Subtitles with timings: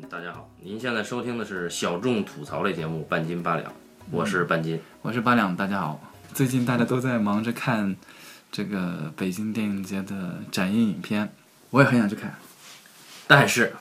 [0.00, 3.68] 嗯，大家好，您现在收听的是小众吐槽类节目《半斤八两》，
[4.10, 4.80] 我是半斤。
[5.02, 6.00] 我是八两，大家好。
[6.32, 7.96] 最近大家都在忙着看
[8.52, 11.28] 这个北京电影节的展映影片，
[11.70, 12.32] 我也很想去看，
[13.26, 13.74] 但是，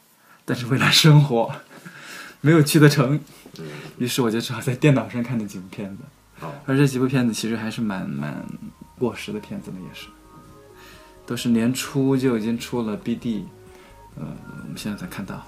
[0.44, 1.52] 但是为了生活，
[2.42, 3.20] 没有去得成，
[3.60, 3.66] 嗯，
[4.00, 6.04] 于是我就只好在电脑上看那几部片子。
[6.40, 8.44] 哦，而这几部片子其实还是蛮蛮
[8.98, 10.08] 过时的片子了，也是，
[11.28, 13.44] 都是年初就已经出了 BD，
[14.16, 14.26] 呃，
[14.64, 15.46] 我们现在才看到。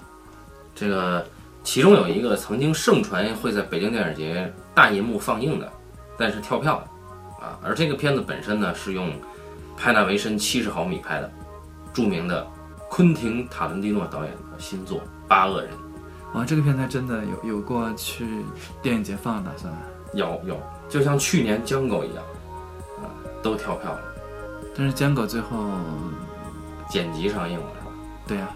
[0.74, 1.26] 这个
[1.62, 5.70] 其中有一个曾经盛传会在北京电影节大银幕放映的，
[6.16, 7.58] 但是跳票了啊。
[7.62, 9.12] 而这个片子本身呢，是用
[9.76, 11.30] 派纳维森七十毫米拍的，
[11.92, 12.46] 著名的
[12.88, 15.70] 昆汀·塔伦蒂诺导演的新作《八恶人》。
[16.32, 18.24] 哇，这个片子真的有有过去
[18.80, 19.72] 电影节放的打算，
[20.14, 22.24] 有有，就像去年《江狗》一样，
[23.02, 23.10] 啊，
[23.42, 24.00] 都跳票了，
[24.76, 25.58] 但是江狗最后，
[26.88, 27.92] 剪辑上映了是吧？
[28.28, 28.48] 对呀、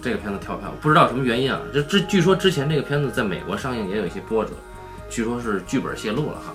[0.00, 1.60] 这个片子跳票，不知道什么原因啊。
[1.72, 4.52] 这这据说之前这个片子在美国上映也有一些波折，
[5.10, 6.54] 据说是剧本泄露了哈。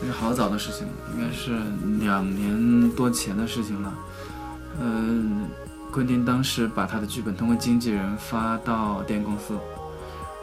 [0.00, 1.52] 这是好早的事情了，应该是
[2.04, 3.94] 两年多前的事情了。
[4.80, 5.46] 嗯，
[5.92, 9.54] 昆汀当时把他的剧本通过经纪人发到电影公司，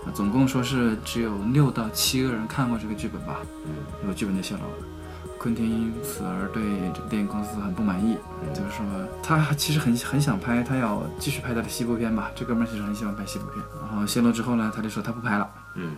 [0.05, 4.98] 啊，总共说是只有六到七个人看过这个剧本吧，嗯这个剧本就泄露了。
[5.37, 8.17] 昆汀因此而对这个电影公司很不满意，
[8.53, 8.85] 就是说
[9.23, 12.31] 他其实很很想拍，他要继续拍他的西部片吧。
[12.35, 15.49] 这哥们儿其实很喜欢拍西部片，然后泄露之后呢，他就说他不拍了。
[15.75, 15.95] 嗯。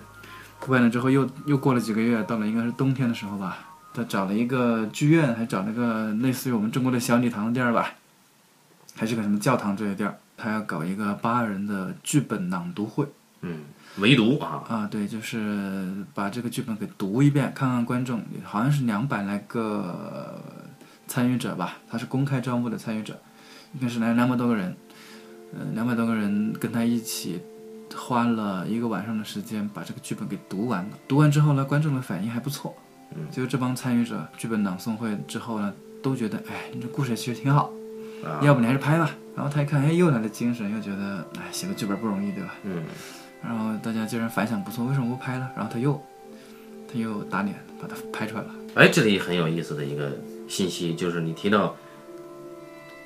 [0.64, 3.58] 不拍了之后又又过了几个月，到了应该是冬天的时候吧，
[3.96, 7.94] 他找了一个剧院，还找了个类似于我们中国的小礼堂的地儿吧，
[8.96, 13.08] 还是个什么教堂之类的地儿，他要搞一个八人的剧本朗读会。
[13.42, 13.62] 嗯，
[13.98, 20.42] 唯独啊，啊，对，就是把这个剧本给读一遍，看看观众，好像是两百来个
[21.08, 23.20] 参与者吧，他是公开招募的参与者，
[23.74, 24.76] 应该是来两百多个人，
[25.54, 27.42] 嗯、两百多个人跟他一起
[27.94, 30.92] 花了一个晚上的时间把这个剧本给读完了。
[31.08, 32.74] 读完之后呢，观众的反应还不错。
[33.14, 37.70] 嗯，就这帮参与者剧本朗诵会之后呢，都觉得，哎，你这故事其实挺好，
[38.24, 39.12] 啊，要不你还是拍吧。
[39.36, 42.56] 然后他一看，哎，又来了精神，又觉得，哎，写个剧本不容易，对吧？
[42.64, 42.84] 嗯
[43.44, 45.52] 然后大家既然反响不错，为什么不拍了？
[45.56, 46.00] 然后他又，
[46.92, 48.50] 他又打脸，把它拍出来了。
[48.76, 50.12] 哎，这里很有意思的一个
[50.48, 51.76] 信息就是你提到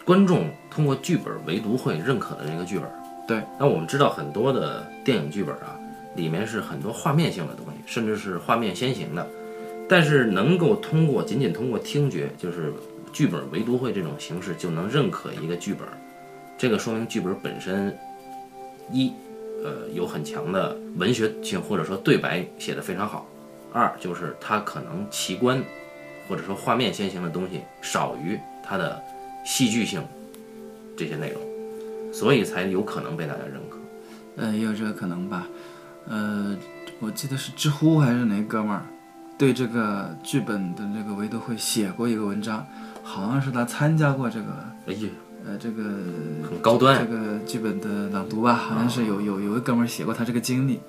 [0.03, 2.87] 观众通过剧本唯独会认可的这个剧本。
[3.27, 5.79] 对，那我们知道很多的电影剧本啊，
[6.15, 9.27] 里面是很多画面性的东西，甚至是画面先行的，
[9.89, 12.71] 但是能够通过仅仅通过听觉，就是
[13.11, 15.87] 剧本唯独会这种形式就能认可一个剧本，
[16.55, 17.97] 这个说明剧本本身
[18.91, 19.11] 一
[19.65, 23.25] 呃有很强的文学性，或者说对白写得非常好；
[23.73, 25.59] 二就是他可能奇观
[26.29, 29.01] 或者说画面先行的东西少于他的
[29.43, 30.03] 戏剧性
[30.95, 31.41] 这些内容，
[32.13, 33.77] 所以才有可能被大家认可。
[34.37, 35.47] 呃，也有这个可能吧。
[36.07, 36.55] 呃，
[36.99, 38.85] 我记得是知乎还是哪哥们儿
[39.37, 42.65] 对这个剧本的这个唯独会写过一个文章，
[43.03, 44.45] 好像是他参加过这个
[44.87, 45.09] 哎呀，
[45.45, 45.83] 呃这个
[46.49, 50.79] 很高端这个剧本的朗读吧，好像是有有有一个哥们儿写过他这个经历。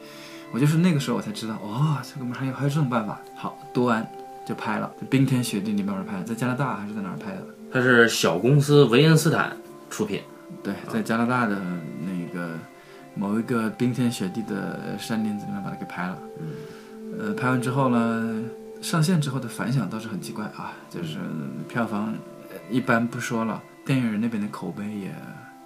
[0.52, 3.20] 我就是那个时候我才知道，哦，这哥们儿还有还有这种办法。
[3.34, 4.06] 好，读完
[4.46, 7.46] 就拍了，就冰天雪地里面拍，在加拿大还是在哪儿拍的？
[7.72, 9.56] 它是小公司维恩斯坦
[9.90, 10.22] 出品。
[10.62, 11.60] 对，在加拿大的
[12.00, 12.50] 那个
[13.14, 16.18] 某一个冰天雪地的山林子里面把它给拍了。
[16.40, 18.42] 嗯，呃，拍完之后呢，
[18.80, 21.18] 上线之后的反响倒是很奇怪啊，就是
[21.68, 22.14] 票房
[22.50, 25.14] 呃一般不说了，电影人那边的口碑也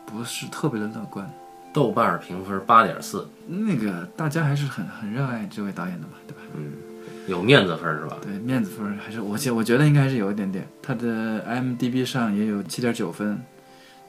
[0.06, 1.28] 不是特别的乐观。
[1.72, 6.40] 豆瓣评分八点四，那个大家还是很很热爱这位导演的嘛，对吧？
[6.54, 6.72] 嗯，
[7.28, 8.18] 有面子分是吧？
[8.20, 10.66] 对，面子分还是我觉我觉得应该是有一点点。
[10.82, 13.40] 他的 IMDB 上也有七点九分，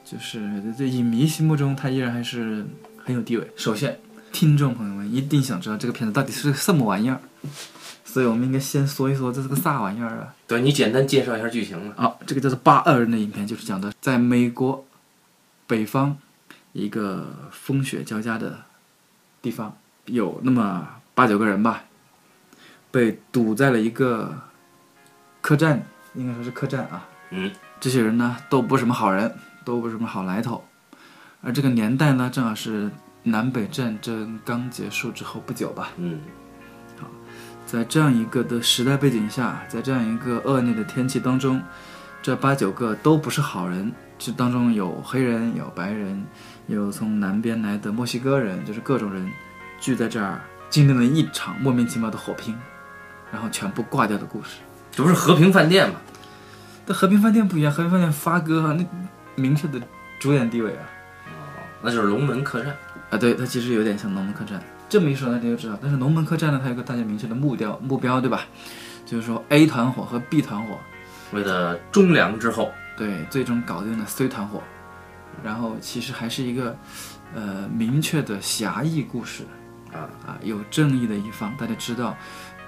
[0.04, 2.66] 就是在影迷心目中他依然还是
[2.98, 3.48] 很有地位。
[3.56, 3.96] 首先，
[4.32, 7.20] 听众朋友们一定想知道这个片子到底是个什么玩意儿，
[8.12, 10.34] 所以我们应该先说一说这是个啥玩意儿啊？
[10.46, 12.04] 对你简单介绍一下剧情吧。
[12.04, 14.84] 啊，这个叫做《八二人》的影片，就是讲的在美国
[15.66, 16.14] 北方
[16.74, 18.64] 一个风雪交加的
[19.40, 19.74] 地方，
[20.04, 21.84] 有那么八九个人吧，
[22.90, 24.42] 被堵在了一个
[25.40, 25.82] 客栈，
[26.12, 27.08] 应该说是客栈啊。
[27.30, 27.50] 嗯，
[27.80, 29.34] 这些人呢都不是什么好人，
[29.64, 30.62] 都不是什么好来头，
[31.40, 32.90] 而这个年代呢正好是
[33.22, 35.92] 南北战争刚结束之后不久吧。
[35.96, 36.20] 嗯
[37.72, 41.58] 在这样一个的时代背景下，在这样一个恶劣的天气当中，
[42.20, 43.90] 这八九个都不是好人。
[44.18, 46.22] 这当中有黑人，有白人，
[46.66, 49.26] 有从南边来的墨西哥人，就是各种人
[49.80, 50.38] 聚在这儿，
[50.68, 52.54] 经历了一场莫名其妙的火拼，
[53.32, 54.58] 然后全部挂掉的故事。
[54.90, 55.94] 这不是和平饭店吗？
[56.84, 58.84] 但和平饭店不一样，和平饭店发哥啊，那
[59.34, 59.80] 明确的
[60.20, 60.84] 主演地位啊。
[61.26, 61.32] 哦
[61.80, 62.76] 那就是龙门客栈。
[63.08, 64.62] 啊，对，它其实有点像龙门客栈。
[64.92, 65.78] 这么一说，大家就知道。
[65.80, 68.42] 但是龙门客栈呢，它有个大家明确的目标，目标对吧？
[69.06, 70.78] 就是说 A 团伙和 B 团伙，
[71.32, 74.62] 为了忠良之后，对，最终搞定了 C 团伙。
[75.42, 76.76] 然后其实还是一个，
[77.34, 79.44] 呃，明确的侠义故事
[79.94, 82.14] 啊啊，有正义的一方，大家知道，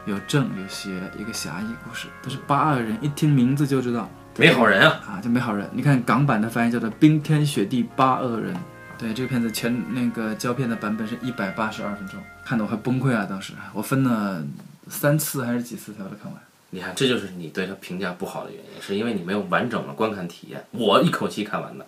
[0.06, 2.08] 有正有邪，一个侠义故事。
[2.22, 4.98] 但是八二人一听名字就知道没好人啊。
[5.06, 5.68] 啊，就没好人。
[5.74, 8.54] 你看港版的翻译叫做《冰天雪地八恶人》，
[8.98, 13.26] 对，这个片子全那个胶片的版本是一百八十二分钟，看得我快崩溃啊。
[13.28, 14.42] 当时我分了
[14.88, 16.40] 三次还是几次才把它看完。
[16.70, 20.64] 你看，这就是你对他评价不好的原因，是因为你没有完整的观看体验。
[20.72, 21.86] 我一口气看完的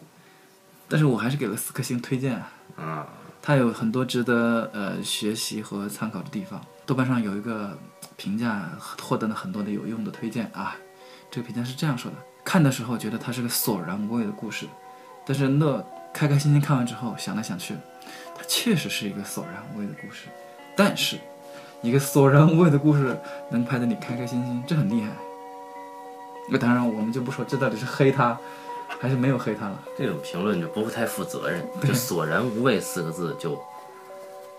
[0.89, 2.53] 但是我还是给了四颗星推荐啊。
[2.77, 3.07] 啊，
[3.43, 6.61] 它有很多值得呃学习和参考的地方。
[6.85, 7.77] 豆瓣上有一个
[8.17, 8.71] 评价
[9.01, 10.77] 获得了很多的有用的推荐啊，
[11.31, 14.67] 这个评价是这样说的：看的时候觉得它是个索然无味的故事，
[15.27, 15.85] 但是乐
[16.17, 17.75] 开开心心看完之后想来想去，
[18.35, 20.29] 它确实是一个索然无味的故事。
[20.75, 21.19] 但是
[21.83, 23.15] 一个索然无味的故事
[23.51, 25.11] 能拍得你开开心心，这很厉害。
[26.51, 28.39] 那当然我们就不说这到底是黑他
[28.99, 29.79] 还是没有黑他了。
[29.99, 33.63] 这种评论就不太负责任，对就索然无味四个字就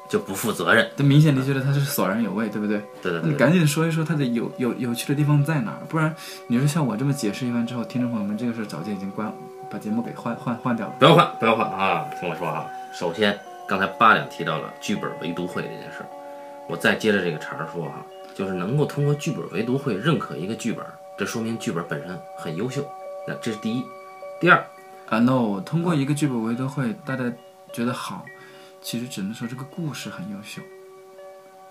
[0.10, 0.90] 就不负责任。
[0.96, 2.78] 这明显你觉得他是索然有味，对不对？
[3.02, 6.14] 对对对对，你赶紧说一说他的有有有趣的地方在哪儿，不然
[6.48, 9.32] 你说像我这么解释一番之后，听众朋友们这个事儿早就已经关
[9.70, 10.96] 把节目给换换换掉了。
[11.00, 12.06] 不要换，不要换啊！
[12.20, 13.38] 听我说啊，首先
[13.68, 16.08] 刚才八两提到了剧本围读会这件事儿，
[16.70, 20.86] 我再接着这个茬儿说哈、就是能够通过剧本围读会认可一个剧本，
[21.18, 22.82] 这说明剧本本身很优秀，
[23.28, 23.84] 那这是第一。
[24.40, 24.66] 第二，
[25.10, 27.24] 啊，no，通过一个剧本围读会，大家
[27.74, 28.24] 觉得好，
[28.88, 30.62] 其实只能说这个故事很优秀，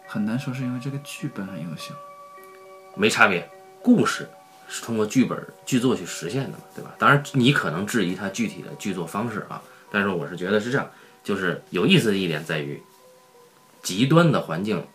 [0.06, 1.94] 很难说是因为这个剧本很优秀。
[2.94, 3.48] 没差别，
[3.80, 4.28] 故事
[4.68, 6.94] 是通过剧本剧作去实现的嘛，对吧？
[6.98, 10.90] 当然，你可能质疑它具体的剧作方式啊，但是我是觉得是这样，
[11.24, 12.82] 就是有意思的一点在于，
[13.82, 14.86] 极端的环境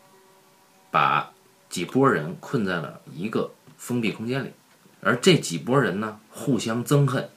[0.91, 1.33] 把
[1.71, 4.53] 几拨人困在了一个封闭空间里，
[5.01, 7.27] 而这几拨人呢互相憎恨，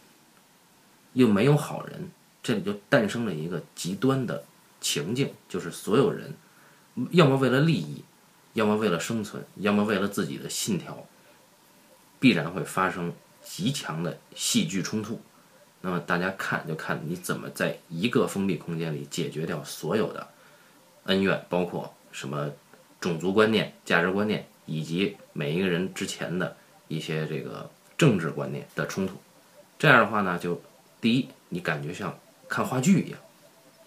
[1.14, 2.10] 又没有好人，
[2.42, 4.44] 这里就诞生了一个极端的
[4.84, 6.34] 情境，就是所有人
[7.10, 8.04] 要么为了利益。
[8.52, 11.04] 要么为了生存，要么为了自己的信条，
[12.20, 15.20] 必然会发生极强的戏剧冲突。
[15.81, 20.28] 那么大家看就看你怎么在一个封闭空间里解决掉所有的
[21.06, 22.48] 恩怨，包括什么
[23.00, 26.56] 种族观念、价值观念，以及每一个人之前的
[26.87, 29.16] 一些这个政治观念的冲突。
[29.80, 30.62] 这样的话呢，就
[31.00, 32.16] 第一，你感觉像
[32.48, 33.19] 看话剧一样。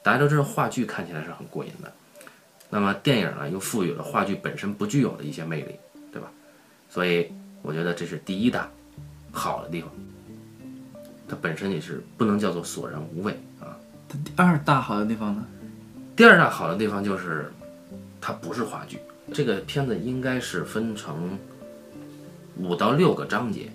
[0.07, 1.91] 大家都知道话剧看起来是很过瘾的。
[2.69, 5.75] 那么电影呢，又赋予了话剧本身不具有的一些魅力，
[6.13, 6.31] 对吧？
[6.89, 7.29] 所以
[7.61, 8.71] 我觉得这是第一大
[9.33, 9.91] 好的地方。
[11.27, 13.75] 它本身也是不能叫做索然无味啊。
[14.07, 15.45] 它第二大好的地方呢？
[16.15, 17.51] 第二大好的地方就是
[18.21, 18.99] 它不是话剧，
[19.33, 21.37] 这个片子应该是分成
[22.55, 23.69] 五到六个章节，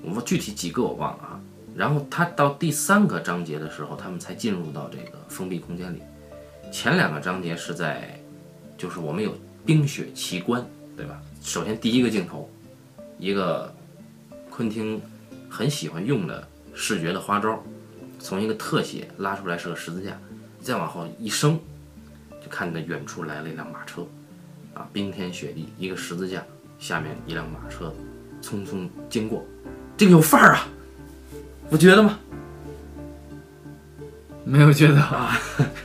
[0.00, 1.40] 我具体几个我忘了啊。
[1.76, 6.00] 然后它到第三个章节的时候，他们才进入到这个封闭空间里。
[6.70, 8.18] 前两个章节是在，
[8.76, 10.64] 就是我们有冰雪奇观，
[10.96, 11.20] 对吧？
[11.42, 12.48] 首先第一个镜头，
[13.18, 13.72] 一个
[14.50, 15.00] 昆汀
[15.48, 17.62] 很喜欢用的视觉的花招，
[18.18, 20.18] 从一个特写拉出来是个十字架，
[20.60, 21.58] 再往后一升，
[22.42, 24.06] 就看到远处来了一辆马车，
[24.74, 26.44] 啊，冰天雪地，一个十字架
[26.78, 27.92] 下面一辆马车
[28.40, 29.44] 匆匆经过，
[29.96, 30.66] 这个有范儿啊，
[31.70, 32.18] 不觉得吗？
[34.44, 35.36] 没有觉得啊。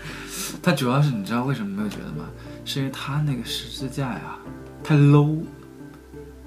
[0.62, 2.30] 他主要是你知道为什么没有觉得吗？
[2.66, 4.38] 是因为他那个十字架呀，
[4.84, 5.42] 太 low，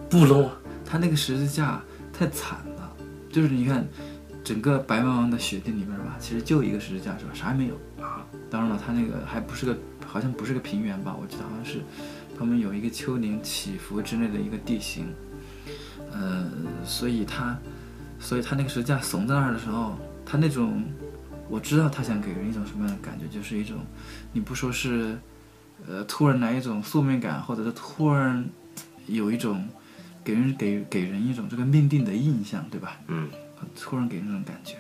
[0.08, 0.52] 不 low 啊，
[0.84, 2.92] 它那个十字架太惨了。
[3.30, 3.84] 就是你看，
[4.44, 7.30] 整个白茫茫的雪地里面吧，其实就一个十字架是吧？
[7.32, 7.74] 啥也没有
[8.04, 8.24] 啊。
[8.50, 11.16] 当然了，他那个还不是个，好像不是个平原吧？
[11.18, 11.80] 我记得好像是，
[12.38, 15.06] 他们有一个丘陵起伏之类的一个地形。
[16.12, 16.46] 呃，
[16.84, 17.58] 所以它，
[18.22, 20.82] 所以他那个十字架耸在那儿的时候，他那种。
[21.48, 23.76] 我知道他想给人一种什么样的感觉，就是一种，
[24.32, 25.18] 你不说是，
[25.86, 28.42] 呃，突然来一种宿命感，或者是突然
[29.06, 29.68] 有一种
[30.24, 32.98] 给人给给人一种这个命定的印象，对吧？
[33.08, 33.28] 嗯，
[33.78, 34.76] 突然给人那种感觉，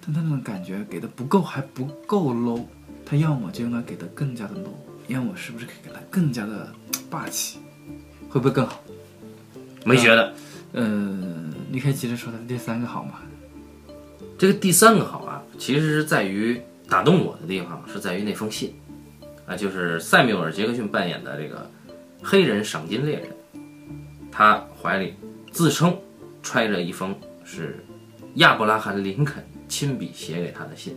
[0.00, 2.64] 但他那种感觉给的不够，还不够 low，
[3.04, 4.72] 他要么就应该给的更加的 low，
[5.08, 6.72] 要么是不是可以给他更加的
[7.10, 7.58] 霸气，
[8.30, 8.80] 会不会更好？
[9.84, 10.22] 没觉得。
[10.22, 10.34] 呃，
[11.70, 13.20] 你可以接着说他的第三个好吗？
[14.36, 18.74] 这个第三个好啊，其实是在于打动我的地方是在于那封信，
[19.46, 21.68] 啊，就是塞缪尔·杰克逊扮演的这个
[22.22, 23.28] 黑人赏金猎人，
[24.30, 25.14] 他怀里
[25.50, 25.96] 自称
[26.42, 27.84] 揣着一封是
[28.34, 30.96] 亚伯拉罕·林肯亲笔写给他的信，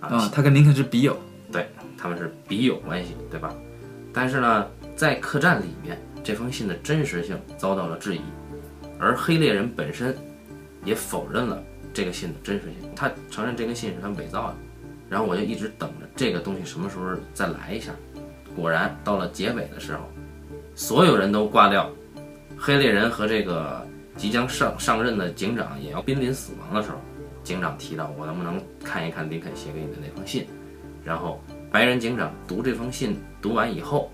[0.00, 1.16] 啊，他跟林肯是笔友，
[1.52, 3.54] 对，他们是笔友关系，对吧？
[4.12, 8.20] 但是呢，在客栈里面，这封信的真实性遭到了质疑，
[8.98, 10.16] 而黑猎人本身
[10.84, 11.62] 也否认了
[11.92, 14.54] 这个信的真实性，他承认这个信是他伪造的。
[15.08, 17.92] 然后我就一直等着这个东西什么时候再来一下。
[18.56, 20.00] 果然到了结尾的时候，
[20.74, 21.90] 所有人都挂掉，
[22.56, 23.86] 黑猎人和这个
[24.16, 26.96] 即将上上任的警长也要濒临死亡的时候，
[27.44, 30.46] 警长提到我能不能看一看林肯写给你的那封信。
[31.04, 34.10] 然后白人警长读这封信读完以后，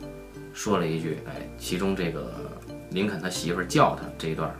[0.52, 2.50] 说了一句：“哎，其中这个
[2.90, 4.54] 林肯他媳妇叫他这一段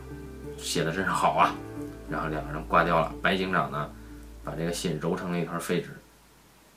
[0.63, 1.53] 写的真是好啊。”
[2.09, 3.13] 然后两个人挂掉了。
[3.21, 3.89] 白警长呢，
[4.43, 5.89] 把这个信揉成了一团废纸。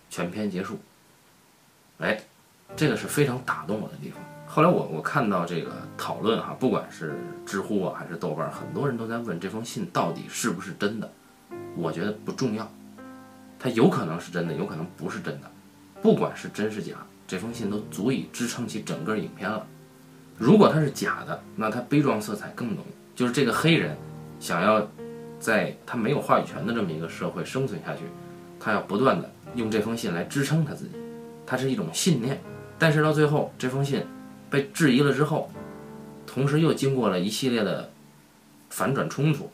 [0.08, 0.78] 全篇结束，
[1.98, 2.16] 哎，
[2.76, 4.22] 这个是非常打动我的地方。
[4.46, 11.10] 后来我我看到这个讨论哈，不管是知乎啊还是豆瓣，很多人都在问这封信到底是不是真的。
[11.74, 12.70] 我觉得不重要，
[13.58, 15.50] 它有可能是真的，有可能不是真的。
[16.00, 16.94] 不管是真是假，
[17.26, 19.66] 这封信都足以支撑起整个影片了。
[20.38, 22.84] 如果它是假的，那它悲壮色彩更浓。
[23.16, 23.96] 就是这个黑人
[24.38, 24.88] 想要
[25.40, 28.02] 在他没有话语权的这么一个社会生存下去，
[28.60, 29.28] 他要不断的。
[29.54, 30.90] 用这封信来支撑他自己，
[31.46, 32.38] 它是一种信念。
[32.78, 34.04] 但是到最后，这封信
[34.50, 35.50] 被质疑了之后，
[36.26, 37.90] 同时又经过了一系列的
[38.68, 39.50] 反转冲突，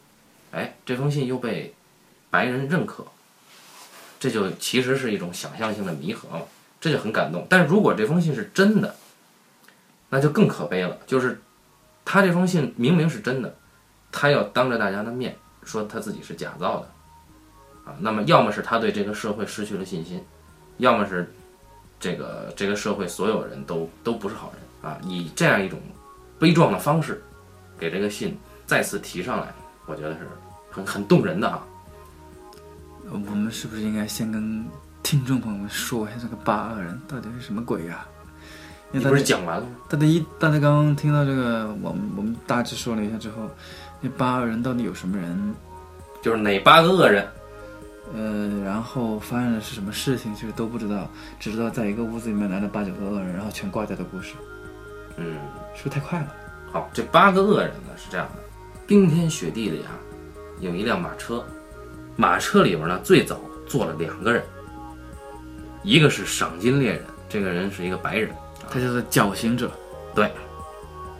[0.51, 1.73] 哎，这封信又被
[2.31, 3.07] 白人认可，
[4.19, 6.49] 这就其实是一种想象性的弥合了，
[6.81, 7.47] 这就很感动。
[7.49, 8.97] 但是如果这封信是真的，
[10.11, 10.99] 那就更可悲了。
[11.07, 11.41] 就是
[12.05, 13.55] 他这封信明明是真的，
[14.11, 16.89] 他要当着大家的面说他自己是假造的。
[17.85, 20.25] 啊，那么要么是他对这个社会失去了信心，
[20.79, 21.33] 要么是
[21.99, 24.99] 这个这个社会所有人都都不是好人啊。
[25.03, 25.81] 以这样一种
[26.39, 27.21] 悲壮的方式
[27.79, 29.53] 给这个信再次提上来，
[29.87, 30.29] 我觉得是
[30.71, 31.67] 很很动人的啊。
[33.11, 34.65] 我们是不是应该先跟
[35.03, 38.07] 听众朋友们说一下这个八恶人到底是什么鬼呀？
[38.93, 39.73] 你不是讲完了吗？
[39.89, 43.49] 大家一大家刚刚听到这个，我们我们大致说了一下之后，
[44.01, 45.55] 那八个人到底有什么人？
[46.23, 47.27] 就是哪八个恶人？
[48.15, 51.09] 呃，然后发生的是什么事情，其实都不知道，
[51.41, 54.35] 只知道在一个屋子里面来了八九个恶人，然后全挂掉的故事。
[55.17, 55.37] 嗯，
[55.75, 56.35] 是不是太快了？
[56.71, 58.43] 好，这八个恶人呢是这样的：
[58.87, 59.97] 冰天雪地里啊，
[60.61, 61.43] 有一辆马车，
[62.15, 64.45] 马车里边呢最早坐了两个人，
[65.83, 68.31] 一个是赏金猎人，这个人是一个白人，
[68.73, 69.71] 他叫做绞刑者。
[70.15, 70.31] 对，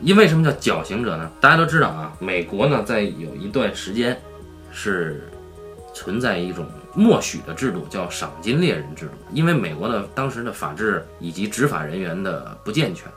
[0.01, 1.29] 因为什么叫绞刑者呢？
[1.39, 4.19] 大家都知道啊，美国呢在有一段时间
[4.71, 5.29] 是
[5.93, 6.65] 存在一种。
[6.95, 13.11] 默许的制度叫赏金猎人制度，因为美国的当时的法制以及执法人员的不健全，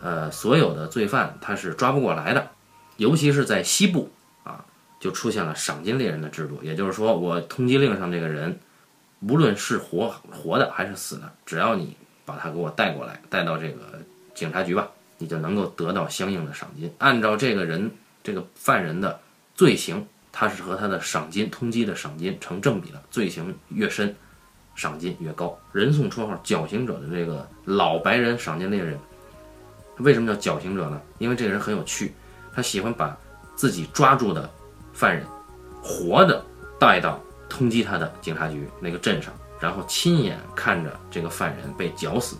[0.00, 2.48] 呃，所有的罪犯他是抓不过来的，
[2.98, 4.08] 尤其是在西部
[4.44, 4.64] 啊，
[5.00, 6.60] 就出现了赏金猎人的制度。
[6.62, 8.56] 也就是说，我通缉令上这个人，
[9.22, 13.98] 无论是活活的还是死的，只要你把他给我带过来，带到这个
[14.34, 14.88] 警察局吧，
[15.18, 16.92] 你就能够得到相应的赏金。
[16.98, 17.90] 按照这个人
[18.22, 19.20] 这个犯人的
[19.54, 20.06] 罪行。
[20.34, 24.16] 他是和他的赏金通缉的赏金成正比的，罪行越深，
[24.74, 25.58] 赏金越高。
[25.72, 28.98] 人送绰号“绞刑者”的这个老白人赏金猎人，
[29.98, 30.98] 为什么叫绞刑者呢？
[31.18, 32.14] 因为这个人很有趣，
[32.54, 33.14] 他喜欢把
[33.54, 34.48] 自己抓住的
[34.94, 35.22] 犯人
[35.82, 36.42] 活的
[36.80, 42.36] 带到通缉他的警察局那个镇上，然后亲眼看着这个犯人被绞死，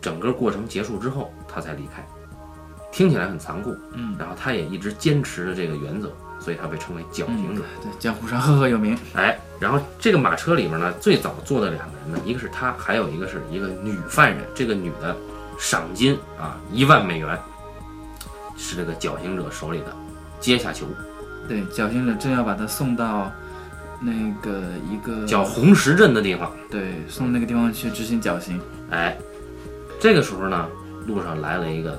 [0.00, 2.06] 整个过程结束之后他才离开。
[2.92, 6.12] 听起来很残酷，嗯，然后他也一直坚持着这个原则。
[6.42, 8.96] 所以他被称为绞刑者，对江湖上赫赫有名。
[9.12, 14.42] 哎，然后这个马车里面呢，最早坐的两个人呢，一个是他，还有一个是一个女犯人。
[14.54, 15.14] 这个女的
[15.58, 17.38] 赏金啊一万美元，
[18.56, 19.94] 是这个绞刑者手里的
[20.40, 20.86] 阶下囚。
[21.46, 23.30] 对，绞刑者正要把他送到
[24.00, 28.60] 那个一个叫红石镇的地方，对，送那个地方去执行绞刑。
[28.90, 29.16] 哎，
[30.00, 30.68] 这个时候呢，
[31.06, 31.98] 路上来了一个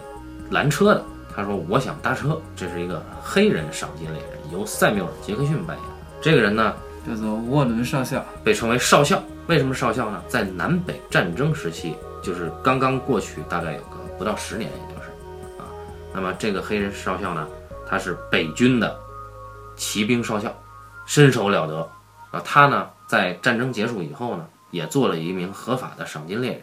[0.49, 1.03] 拦车的。
[1.33, 5.85] 他说：“我想搭车。”这是一个黑人赏金猎人，由塞缪尔·杰克逊扮演。
[6.21, 6.73] 这个人呢，
[7.07, 9.23] 叫做沃伦少校，被称为少校。
[9.47, 10.21] 为什么少校呢？
[10.27, 15.09] 在南北战争时期，就是刚刚过去，大概有个不到十年，也就是
[15.57, 15.63] 啊。
[16.13, 17.47] 那么这个黑人少校呢，
[17.87, 18.93] 他是北军的
[19.77, 20.53] 骑兵少校，
[21.05, 21.89] 身手了得
[22.31, 22.41] 啊。
[22.43, 26.61] 他呢，在战争结束以后呢，也做了一名合法的赏金猎人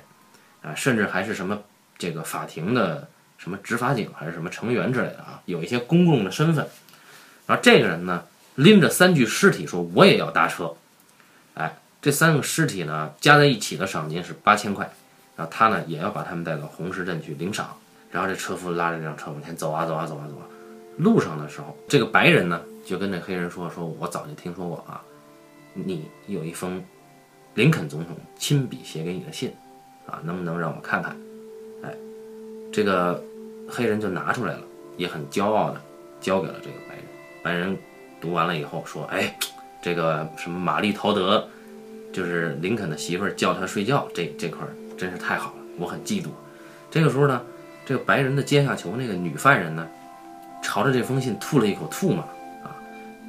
[0.63, 1.59] 啊，甚至还是什么
[1.97, 3.09] 这个法庭的。
[3.41, 6.67] 什么执法警还是什么成员之类的啊，有一些公共的身份。
[7.47, 8.25] 然后这个人呢，
[8.57, 10.75] 拎着三具尸体说：“我也要搭车。”
[11.55, 14.93] 哎，这三个尸体呢，加在一起的赏金是八千块。
[15.37, 17.77] 然后他呢，也要把他们带到红石镇去领赏。
[18.11, 20.43] 然后这车夫拉着这辆车往前走啊走啊走啊走啊。
[20.97, 25.03] 路上的时候，这个白人呢，就跟那黑人说：“说我早就听说过啊，
[25.75, 26.83] 你有一封
[27.53, 29.53] 林肯总统亲笔写给你的信。”
[30.09, 31.15] 啊，能不能让我看看？
[31.83, 31.95] 哎，
[32.73, 33.23] 这个
[33.69, 34.63] 黑人就拿出来了，
[34.97, 35.79] 也很骄傲的
[36.19, 37.05] 交给了这个白人。
[37.43, 37.77] 白人
[38.19, 39.37] 读完了以后说：“哎，
[39.83, 41.47] 这个什么玛丽陶德，
[42.11, 44.67] 就是林肯的媳妇儿叫他睡觉，这这块
[44.97, 46.29] 真是太好了，我很嫉妒。”
[46.91, 47.43] 这个时候呢，
[47.85, 49.87] 这个白人的阶下囚那个女犯人呢，
[50.63, 52.27] 朝着这封信吐了一口唾沫，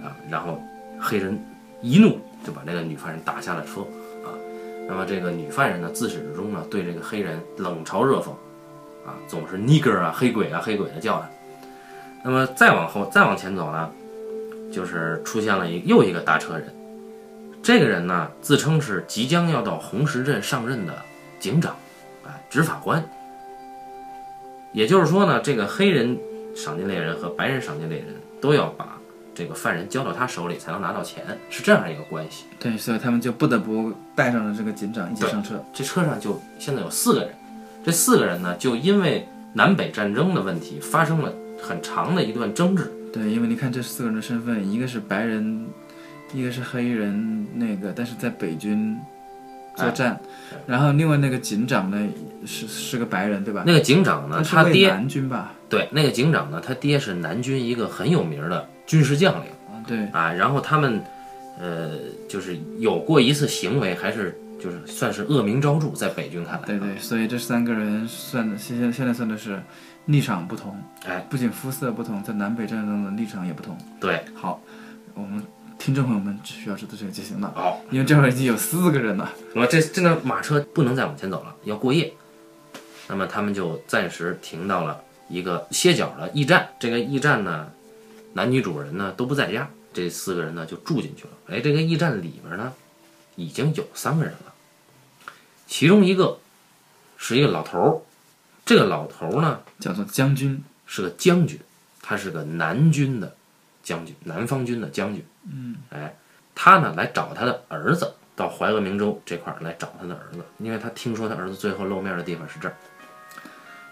[0.03, 0.61] 啊，然后
[0.99, 1.37] 黑人
[1.81, 3.81] 一怒就把这个女犯人打下了车，
[4.23, 4.31] 啊，
[4.87, 8.31] 那么这个女犯人呢，自始至终呢对这个黑人冷嘲热讽，
[9.05, 11.29] 啊，总是 nigger 啊、黑鬼啊、黑鬼的叫他。
[12.23, 13.89] 那么再往后再往前走呢，
[14.71, 16.73] 就是出现了一又一个搭车人，
[17.63, 20.93] 这个人呢自称是即将要到红石镇上任的
[21.39, 21.73] 警长，
[22.25, 23.03] 啊，执法官。
[24.73, 26.17] 也就是说呢，这个黑人
[26.55, 28.07] 赏金猎人和白人赏金猎人
[28.39, 28.98] 都要把
[29.39, 32.43] 这个犯人交到他手里才能拿到钱，是这样一个关系。
[32.59, 35.63] 对，所以他们就不得不带上了这个警长一起上车。
[35.73, 37.29] 这车上就现在有四个人，
[37.85, 42.91] 这四个人呢，就因为南北战争的问题发生了很长的一段争执。
[43.13, 45.65] 对，因为你看这四个人的身份，一个是白人，
[46.33, 48.99] 一个是黑人，那个但是在北军
[49.73, 50.19] 作战，
[50.67, 52.09] 然后另外那个警长呢
[52.45, 53.63] 是是个白人，对吧？
[53.65, 55.53] 那个警长呢，他爹南军吧？
[55.69, 59.51] 对那个警长呢，他爹是南军一个很有名的军事将领。
[59.69, 61.01] 啊，对，啊，然后他们
[61.59, 61.91] 呃
[62.27, 69.61] 就是有过一次行为，还是就是算是恶名昭著，在北军看来，对对，所以这三个人算的，现在现在算的是
[70.05, 73.77] 立场不同，哎，不仅肤色不同，在南北战争的立场也不同。
[73.99, 74.59] 对，好，
[75.13, 75.43] 我们
[75.77, 79.31] 听众朋友们只需要知道这个就行了，好，因为这会儿已经有四个人了。
[79.53, 82.11] 那么这这辆马车不能再往前走了，要过夜。
[83.07, 84.99] 那么他们就暂时停到了
[85.29, 86.69] 一个歇脚的驿站。
[86.79, 87.71] 这个驿站呢，
[88.33, 91.29] 男女主人呢都不在家，这四个人呢就住进去了。
[91.47, 92.73] 哎，这个驿站里边呢，
[93.35, 94.53] 已经有三个人了，
[95.65, 96.39] 其中一个
[97.17, 98.01] 是一个老头儿，
[98.65, 101.59] 这个老头儿呢叫做将军，是个将军，
[102.01, 103.35] 他是个南军的
[103.83, 105.25] 将军，南方军的将军。
[105.51, 106.15] 嗯，哎，
[106.53, 112.75] 他呢来找他的儿子，到怀俄明州这块儿来找他的儿子，因为他听说他儿子最后露面的地方是这儿。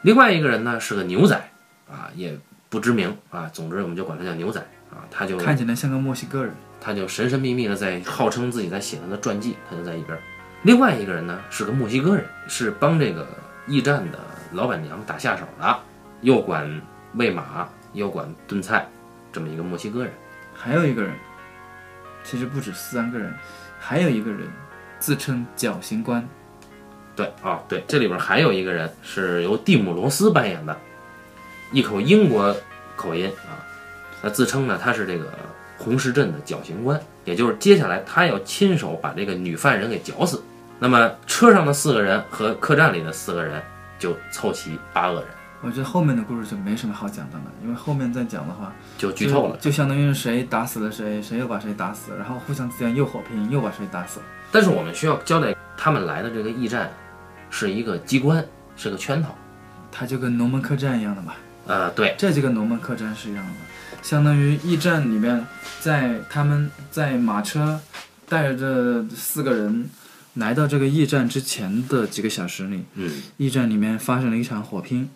[0.01, 1.35] 另外一个人呢是个牛仔，
[1.89, 2.37] 啊，也
[2.69, 4.59] 不知名啊，总之我们就管他叫牛仔
[4.91, 6.53] 啊，他就看起来像个墨西哥人。
[6.79, 10.21] 他就神神秘秘的在号称自己在写他的传记，他就在一边儿。
[10.61, 13.27] 另外一个人呢是个墨西哥人，是帮这个
[13.65, 14.19] 驿站的
[14.53, 15.79] 老板娘打下手的，
[16.21, 16.81] 又管
[17.15, 18.87] 喂马又管炖菜，
[19.31, 20.13] 这么一个墨西哥人。
[20.53, 21.11] 还有一个人，
[22.23, 23.33] 其实不止三个人，
[23.79, 24.47] 还有一个人
[24.99, 26.25] 自称绞刑官。
[27.17, 30.77] 对啊、对，这里边还有一个人是由蒂姆·罗斯扮演的，
[31.73, 32.55] 一口英国
[32.95, 33.59] 口音啊，
[34.21, 35.33] 他自称呢他是这个
[35.79, 40.43] 红石镇的绞刑官，也就是接下来他要亲手把这个女犯人给绞死。
[40.79, 43.59] 那么车上的四个人和客栈里的四个人
[43.97, 45.25] 就凑齐八个人，
[45.63, 49.55] 我觉得后面的故事就没什么好讲的了，因为后面再讲的话，就剧透了。
[49.55, 54.21] 就，就相当于是谁打死了谁，谁又把谁打死，然后互相之间又火拼，又把谁打死。
[54.51, 56.91] 但是我们需要交代，他们来的这个驿站
[57.49, 59.35] 是一个机关，是个圈套。
[59.91, 61.33] 它就跟龙门客栈一样的嘛，
[61.65, 63.53] 呃，对，这就跟龙门客栈是一样的，
[64.03, 65.43] 相当于驿站里面，
[65.79, 67.79] 在他们在马车
[68.29, 69.89] 带着这四个人
[70.35, 75.09] 来到这个驿站之前的几个小时里，嗯，驿站里面发生了一场火拼，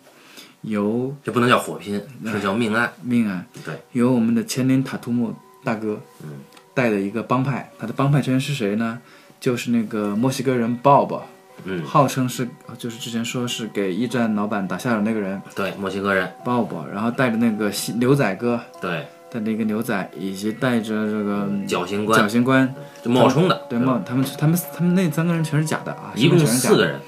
[0.62, 2.92] 由这不能叫火拼，这叫命案。
[3.02, 6.30] 命案，对，由我们的前林塔图姆大哥，嗯，
[6.74, 8.98] 带的一个帮派，他的帮派成员是谁呢？
[9.38, 11.20] 就是那个墨西哥人 Bob，
[11.64, 15.40] 嗯，号称是就是之前说是给驿站老板打下手那个人。
[15.54, 22.18] 对，墨西哥人，Bob，然后带着那个西牛仔哥，对，带着一个牛仔，以及带着这个绞刑官。
[22.18, 27.00] 绞刑官，就冒充的，对冒他们他们他们那三个人全是假的啊，一共四个，人，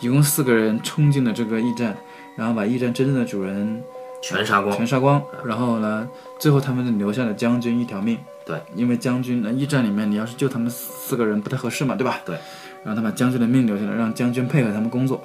[0.00, 1.96] 一共四个人冲进了这个驿站，
[2.36, 3.82] 然后把驿站真正的主人
[4.22, 4.76] 全杀光。
[4.76, 8.18] 全杀光，然后呢，最后他们留下了将军一条命。
[8.46, 12.18] 对，因为将军呢，驿站里面你要是救他们四个人不太合适嘛，对吧？
[12.24, 12.38] 对。
[12.84, 15.22] 然后他把将军的命留下来，让将军配合他们工作。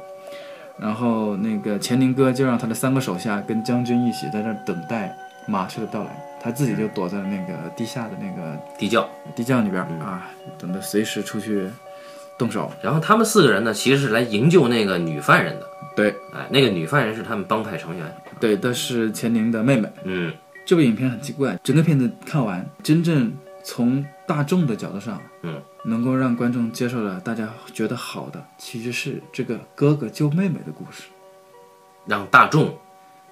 [0.78, 5.16] 然后那个钱宁哥就让他的三个手下跟将军一起在这儿等待
[5.48, 6.10] 马车的到来，
[6.42, 9.08] 他自己就躲在那个地下的那个地窖。
[9.36, 11.68] 地窖里边啊，等着随时出去
[12.39, 12.72] 动手。
[12.82, 15.66] 然后他们四个人呢，其实是来营救那个女犯人的。
[15.96, 18.06] 对哎，那个女犯人是他们帮派成员。
[18.39, 19.88] 对，但是钱宁的妹妹。
[20.06, 20.34] 嗯，
[20.66, 23.32] 这部影片很奇怪，整个片子看完，真正
[23.63, 31.04] 从大众的角度上，嗯，能够让观众接受了大家觉得好的，其实是这个哥哥救妹妹的故事。
[32.08, 32.76] 让大众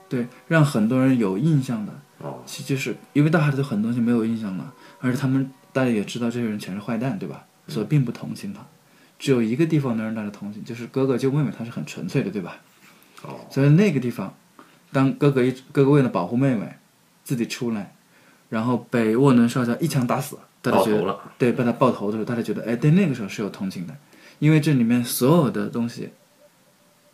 [0.08, 7.46] 对，让很多人有印象的，哦，其实是因为大家对很多东西没有印象了，而且他们大家也知道这些人全是坏蛋，对吧？
[7.68, 8.64] 所以并不同情他。
[9.18, 12.58] 只有一个地方能让大家同情，就是哥哥救妹妹，他是很纯粹的，对吧？
[13.24, 14.32] 哦，所以那个地方，
[14.92, 16.76] 当哥哥一哥哥为了保护妹妹，
[17.24, 17.96] 自己出来，
[18.50, 23.96] 然后被沃伦少校一枪打死，大家觉得爆头了，对被他爆头的时候，大家觉得哎，对那个时候是有同情的，
[24.40, 26.10] 因为这里面所有的东西，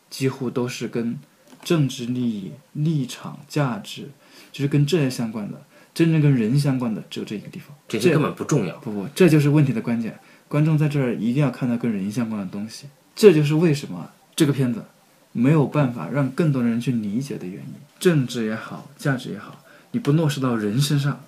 [0.10, 1.18] 几乎都是跟
[1.64, 4.10] 政治利益、立场、价值，
[4.52, 5.62] 就是跟这些相关的，
[5.94, 7.76] 真正跟人相关的只有这一个地方。
[7.88, 8.76] 这些根本不重要。
[8.78, 10.18] 不不，这就是问题的关键。
[10.48, 14.86] 观众在这儿一定要看到跟人相关的东西，这就是为什么这个片子
[15.34, 17.74] 没有办法让更多人去理解的原因。
[18.00, 21.22] 政治也好，价值也好，你不落实到人身上，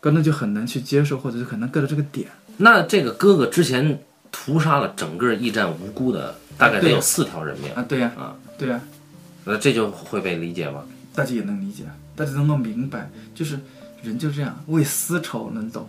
[0.00, 2.28] 观众就很难去接受，或者是很难 get 到这个点。
[2.56, 8.80] 那这个哥哥之前屠杀了整个驿站无辜的，大概得有四条人命，啊，对呀、啊，对呀、
[9.44, 10.84] 那这就会被理解吗？
[11.14, 11.84] 大家也能理解，
[12.14, 13.58] 大家能够明白，就是
[14.02, 15.88] 人就这样，为私仇能懂，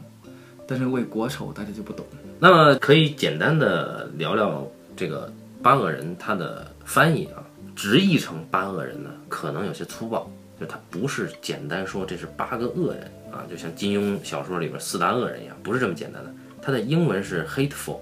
[0.67, 2.05] 但是为国仇大家就不懂。
[2.39, 7.43] 那么可以简单的聊聊这个八恶人他的翻译啊，
[7.75, 16.33] 直译成八恶人呢，可能有些粗暴，就他不是简单说这是八个恶人啊，就像金庸小说里边四大恶人一样，不是这么简单的。
[16.61, 17.99] 它的英文是 hateful，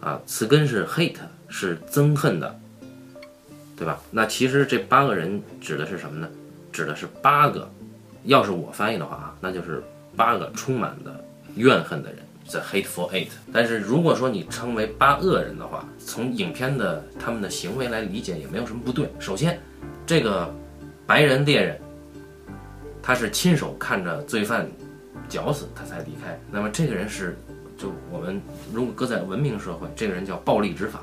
[0.00, 1.16] 啊，词根是 hate，
[1.48, 2.58] 是憎恨的，
[3.76, 4.00] 对吧？
[4.10, 6.28] 那其实这八个人指的是什么呢？
[6.70, 7.68] 指的是八个，
[8.24, 9.82] 要是我翻译的话啊，那就是
[10.16, 11.24] 八个充满的
[11.56, 12.18] 怨恨的人。
[12.50, 19.08] The hateful eight，但是如果说你称为八恶人的话，从影片的他们的行为来理解也没有什么不对。
[19.18, 19.60] 首先，
[20.04, 20.52] 这个
[21.12, 21.78] 白人猎人，
[23.02, 24.66] 他是亲手看着罪犯
[25.28, 27.36] 绞死他才离开，那么这个人是，
[27.76, 28.40] 就我们
[28.72, 31.00] 如果搁在文明社会，这个人叫暴力执法，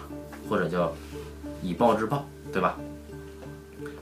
[0.49, 0.91] 或者叫
[1.61, 2.75] 以暴制暴，对吧？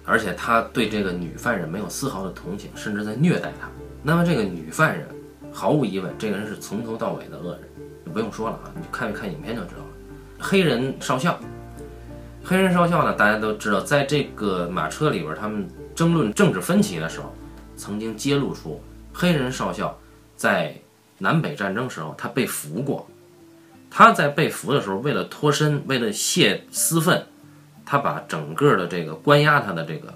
[0.06, 3.68] 而且他对这个女犯人没有丝毫的同情，甚至在虐待她。
[4.02, 5.06] 那么这个女犯人，
[5.52, 7.64] 毫无疑问，这个人是从头到尾的恶人，
[8.06, 9.88] 就不用说了啊，你看一看影片就知道了。
[10.40, 11.38] 黑人少校，
[12.46, 15.68] 黑人少校呢，大家都知道，在这个马车里边，他们
[15.98, 17.34] 争论政治分歧的时候，
[17.76, 18.80] 曾经揭露出
[19.12, 19.98] 黑人少校
[20.36, 20.76] 在
[21.18, 23.08] 南北战争时候他被俘过。
[23.90, 27.26] 他在被俘的时候，为了脱身，为了泄私愤，
[27.84, 30.14] 他把整个的这个关押他的这个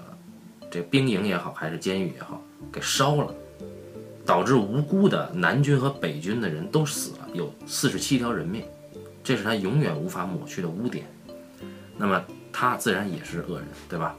[0.70, 2.40] 这兵营也好，还是监狱也好，
[2.70, 3.34] 给烧了。
[4.24, 8.62] 导致无辜的南军和北军的人都死了，有四十七条人命，
[9.24, 11.04] 这是他永远无法抹去的污点。
[11.96, 14.14] 那么他自然也是恶人，对吧？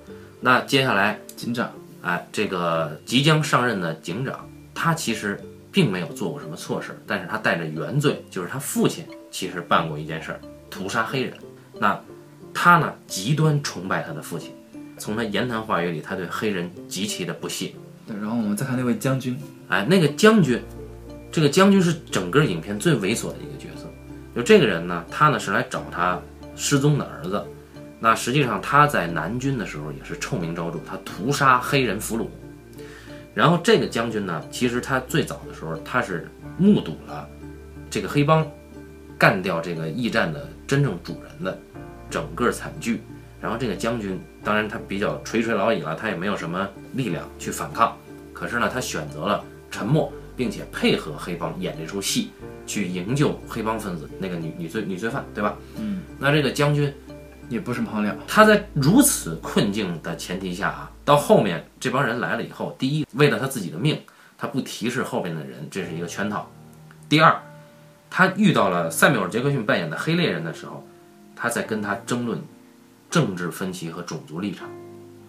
[0.45, 5.39] 那接下来，警长，哎，这个即将上任的警长，他其实
[5.71, 11.33] 并没有做过什么错事，但是他带着原罪，就是他父亲其实办过一件事儿，屠杀黑人。
[11.79, 11.97] 那
[12.53, 14.53] 他呢，极端崇拜他的父亲，
[14.97, 17.73] 从他言谈话语里，他对黑人极其的不屑。
[18.05, 20.61] 对，然后我们再看那位将军，哎，那个将军，
[21.31, 23.89] 这个将军是整个影片最猥琐的一个角色。
[24.35, 26.19] 就这个人呢，他呢是来找他
[26.53, 27.41] 失踪的儿子。
[28.03, 32.27] 那实际上他在南军的时候也是臭名昭著，他屠杀黑人俘虏。
[33.33, 37.25] 然后这个将军呢，其实他最早的时候他是目睹了
[37.89, 38.45] 这个黑帮
[39.17, 41.57] 干掉这个驿站的真正主人的
[42.09, 43.01] 整个惨剧。
[43.39, 47.97] 然后这个将军，当然他比较垂垂老矣了，他也没有什么力量去反抗。
[48.33, 52.31] 可是呢，他选择了沉默，并且配合黑帮演这出戏，
[52.67, 55.55] 去营救黑帮分子那个女女罪女罪犯，对吧？
[55.77, 56.93] 嗯，那这个将军
[57.49, 64.01] 也不是好鸟，他在如此困境的前提下啊，到后面这帮人来了以后，第一，为了他自己的命，
[64.37, 66.47] 他不提示后边的人，这是一个圈套；
[67.07, 67.39] 第二，
[68.09, 70.85] 他遇到了塞缪尔·杰克逊扮演的黑猎人的时候，
[71.35, 72.41] 他在跟他争论
[73.09, 74.67] 政治分歧和种族立场，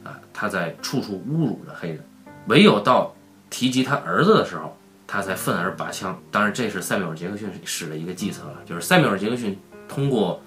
[0.05, 2.01] 啊，他在处处侮辱着黑人，
[2.47, 3.15] 唯有到
[3.51, 6.19] 提及他儿子的时候，他才愤而拔枪。
[6.31, 10.41] 当然，这是塞缪尔·杰克逊使的一个计策了，就是塞缪尔·杰克逊通过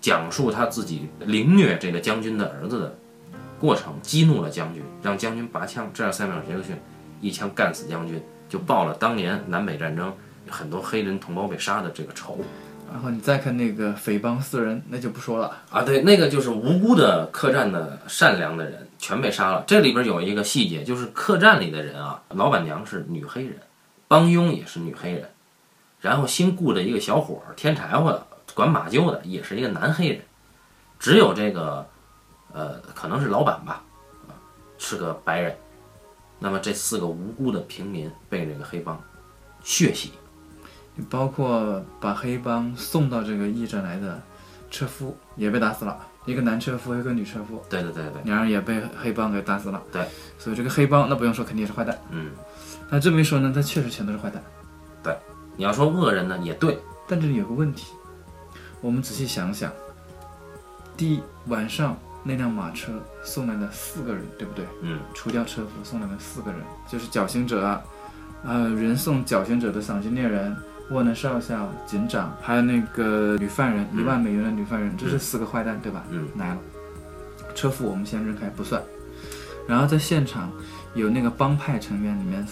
[0.00, 2.98] 讲述他自己凌虐这个将军的儿子的
[3.58, 6.76] 过程，激怒了将军，让将军拔枪，这样塞缪尔·杰克逊
[7.20, 10.12] 一枪干死将军，就报了当年南北战争
[10.48, 12.38] 很多黑人同胞被杀的这个仇。
[12.90, 15.58] 然后你再看那个匪帮四人，那就不说了。
[15.70, 19.62] 啊，对，那个就是无辜的客栈的善良的人全被杀了。
[19.66, 23.58] 这里边有一个细节，就是客栈里的人啊，老板娘是女黑人，
[24.06, 25.28] 帮佣也是女黑人，
[26.00, 28.26] 然后新雇的一个小伙儿添柴火的，
[28.58, 30.20] 管马厩的也是一个男黑人，
[30.98, 31.86] 只有这个
[32.52, 33.84] 呃，可能是老板吧，
[34.26, 34.34] 啊，
[34.78, 35.56] 是个白人。
[36.40, 39.00] 那么这四个无辜的平民被这个黑帮
[39.62, 40.10] 血洗，
[41.08, 44.20] 包括把黑帮送到这个驿站来的
[44.72, 49.80] 车夫也被打死了，一个男车夫，一个女车夫，对对对对，两人也被黑帮给打死了。
[49.92, 50.04] 对，
[50.36, 51.96] 所以这个黑帮那不用说，肯定是坏蛋。
[52.10, 52.32] 嗯，
[52.90, 54.42] 那这么一说呢，他确实全都是坏蛋。
[55.00, 55.16] 对
[55.56, 57.92] 你要说恶人呢，也对，但这里有个问题，
[58.80, 59.72] 我们仔细想想，
[60.96, 64.64] 第一晚上那辆马车送来了四个人，对不对？
[64.82, 67.82] 嗯，除掉车夫送来了四个人，就是绞刑者，
[68.44, 70.56] 呃，人送绞刑者的赏金猎人。
[70.90, 76.02] 沃能少校、警长，还有那个女犯人，一万美元的女犯人，这是四个坏蛋，对吧？
[76.08, 76.56] 嗯，来了。
[77.54, 78.82] 车夫我们先扔开不算。
[79.66, 80.50] 然后在现场
[80.94, 82.42] 有那个帮派成员里面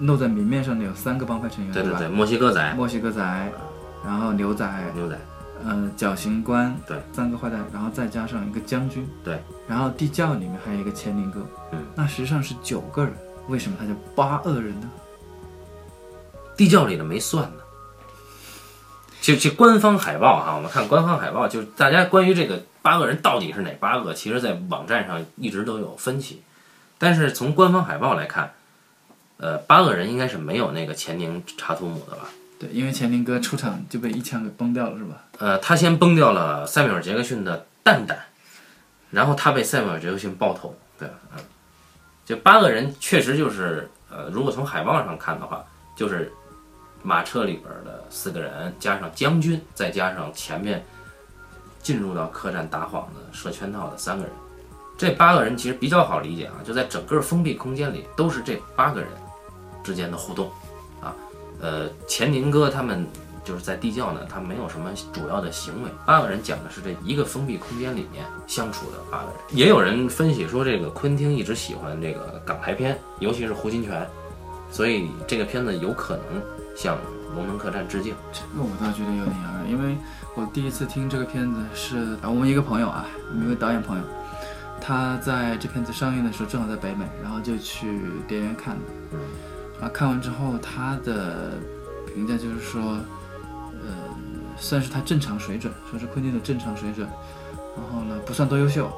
[0.00, 1.80] 露在明面上的有三个帮派成员，吧？
[1.82, 3.52] 对对，墨西哥仔，墨西哥仔，
[4.04, 5.16] 然后牛仔，牛仔，
[5.66, 11.40] 呃，绞刑官，对，三个坏蛋，然后再加上一个将军，对，然后地窖里面还有一个乾宁哥，
[11.72, 13.14] 嗯，那实际上是九个人，
[13.48, 14.90] 为什么他叫八恶人呢？
[16.54, 17.62] 地窖里的没算呢。
[19.22, 26.42] 就就官方海报哈，我们看官方海报，就是大家关于这个八个人到底是哪八个，其实在网站上一直都有分歧。
[26.98, 28.52] 但是从官方海报来看，
[29.38, 32.28] 呃，八个人应该是没有那个钱宁查图姆的吧？
[32.72, 35.24] 因为钱宁哥出场就被一枪给崩掉了，是吧？
[35.38, 38.18] 呃，他先崩掉了塞缪尔杰克逊的蛋蛋，
[39.10, 41.08] 然后他被塞缪尔杰克逊爆头，对？
[41.36, 41.42] 嗯，
[42.24, 45.64] 就八个人确实就是呃，如果从海报上看的话，
[45.96, 46.32] 就是
[47.02, 50.84] 马车里边的四个人，加上将军，再加上前面
[51.82, 54.32] 进入到客栈打幌的设圈套的三个人，
[54.96, 59.10] 这八个人其实比较好理解啊，就在整个封闭空间里都是这八个人
[59.82, 60.50] 之间的互动。
[61.64, 63.06] 呃，钱宁哥他们
[63.42, 65.88] 就是在地窖呢，他没有什么主要的行为。
[66.04, 69.34] 八个人讲的是这一个封闭空间里面相处的八个人。
[69.48, 74.04] 也有人分析说，这个昆汀一直喜欢这个港台片，尤其是胡金铨，
[74.70, 76.42] 所以这个片子有可能
[76.76, 76.96] 向
[77.34, 78.14] 《龙门客栈》致敬。
[78.30, 79.96] 这个我倒觉得有点遥远，因为
[80.34, 83.06] 我第一次听这个片子是啊，我们一个朋友啊，
[83.42, 84.04] 一位导演朋友，
[84.82, 87.86] 他在这片子上映的时候正好在北美，然后就去
[88.28, 88.82] 电影院看的。
[89.80, 91.58] 嗯啊，看完之后他的
[92.06, 92.98] 评价就是说，
[93.82, 93.94] 呃，
[94.56, 97.08] 算是他正常水准，说是昆汀的正常水准，
[97.76, 98.90] 然后呢不算多优秀，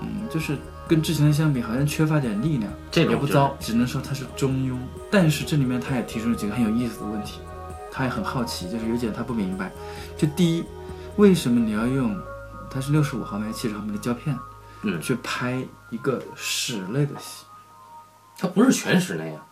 [0.00, 4.76] 嗯，就是跟之前的相比好像缺乏点力量，这也不糟，只能说他是中庸。
[5.10, 7.40] 但是这里面他也提出了几个很有意思的问题，
[7.90, 9.72] 他也很好奇，就是有点他不明白，
[10.16, 10.64] 就第一，
[11.16, 12.14] 为什么你要用
[12.70, 14.38] 它是六十五毫米还是七十毫米的胶片，
[14.82, 17.46] 嗯去拍一个室内的戏？
[18.36, 19.44] 它不是全室内啊。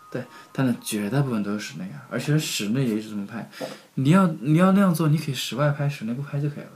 [0.53, 3.49] 它的绝大部分都是室内啊，而且室内也一直这么拍。
[3.95, 6.71] 你要你要那样做，你可以室外拍，室内不拍就可以了。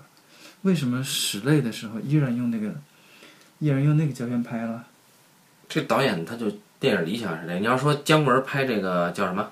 [0.62, 2.74] 为什么室内的时候依然用那个，
[3.60, 4.84] 依然用那个胶片拍了？
[5.68, 9.48] 这导演他就电影理想是这，你要说姜文拍这个叫什么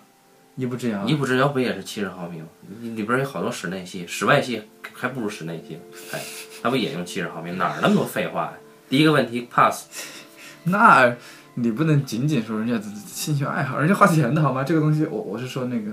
[0.56, 2.46] 一步之遥《一步之遥》，不也是七十毫米吗？
[2.80, 4.62] 里里边有好多室内戏，室外戏
[4.92, 5.78] 还不如室内戏
[6.10, 6.20] 拍，
[6.62, 7.52] 他不也用七十毫米？
[7.52, 8.52] 哪儿那么多废话呀？
[8.88, 9.86] 第一个问题 pass，
[10.64, 11.14] 那
[11.60, 14.62] 你不能仅仅说人家的兴趣爱好，人家花钱的好吗？
[14.62, 15.90] 这个东西，我我是说那个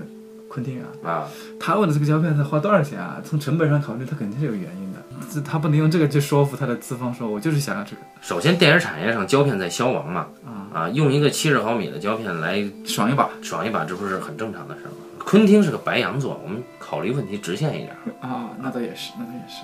[0.48, 3.20] 昆汀啊，啊，他问的这个胶片他花多少钱啊？
[3.24, 4.98] 从成本上考虑，他肯定是有原因的。
[5.32, 14.96] 这他不能用这个去说服他的资方，说我就是想要这个首先电影产业上胶片在消亡嘛，啊，啊，用一个七十毫米的胶片来爽一把爽一把，这不是很正常的事儿吗？
[15.24, 17.90] 昆汀是个白羊座，我们考虑问题直线一点。
[18.20, 19.62] 啊，那倒也是，那倒也是。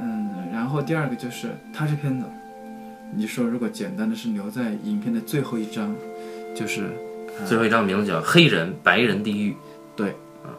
[0.00, 2.26] 嗯，然后第二个就是他这片子，
[3.16, 5.94] 你说如果简单的是留在影片的最后一章，
[6.54, 6.90] 就是，
[7.46, 9.56] 最后一张名字叫《黑人白人地狱
[9.96, 10.10] 对，
[10.42, 10.52] 啊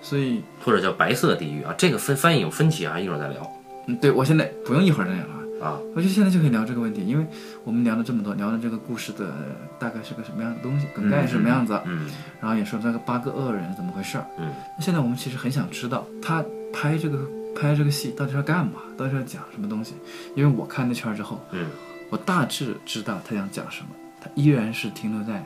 [0.00, 3.50] 所以，》，或者叫《白色地狱》啊，这个分翻译有分歧啊，一会儿再聊
[3.86, 5.32] 嗯，对我现在不用一会儿再聊了。
[5.64, 5.78] 啊。
[5.94, 7.26] 我觉得现在就可以聊这个问题，因为
[7.64, 9.34] 我们聊了这么多，聊了这个故事的
[9.78, 12.06] 大概是个什么样的东西，梗概是什么样子，嗯
[12.40, 14.26] 然后也说这个八个恶人怎么回事儿。
[14.38, 17.18] 嗯那现在我们其实很想知道他拍这个
[17.58, 19.94] 拍这个戏到底是要干嘛，到底是要讲什么东西。
[20.34, 21.66] 因为我看那圈儿之后，嗯
[22.08, 23.88] 我大致知道他想讲什么，
[24.20, 25.44] 他依然是停留在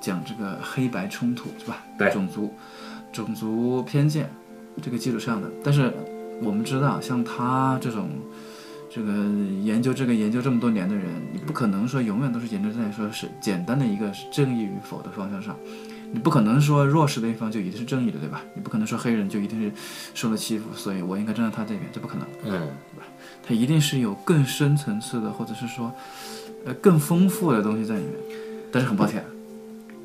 [0.00, 1.82] 讲这个黑白冲突是吧？
[1.96, 2.52] 对种族
[3.12, 4.28] 种族偏见
[4.82, 5.50] 这个基础上的。
[5.64, 5.90] 但是
[6.42, 8.10] 我们知道，像他这种
[8.90, 9.10] 这个
[9.62, 15.56] 研究这个研究这么多年的人，你不可能说永远都是研究在说是简单的一个是正义与否的方向上。
[16.12, 18.42] 你不可能说弱势的一方就一定是正义的，对吧？
[18.54, 19.72] 你不可能说黑人就一定是
[20.14, 22.26] 受了欺负，所以我应该站在他这边，这不可能。
[22.44, 22.58] 嗯对
[22.98, 23.06] 吧？
[23.42, 25.92] 他一定是有更深层次的，或者是说，
[26.64, 28.12] 呃，更丰富的东西在里面。
[28.70, 29.24] 但是很抱歉，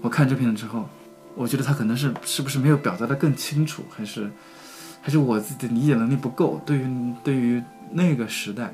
[0.01, 0.87] 我看这片子之后，
[1.35, 4.29] 我觉得他可能是是不是没有表达的更清楚，还是
[5.01, 6.61] 还是我自己的理解能力不够？
[6.65, 8.73] 对于对于那个时代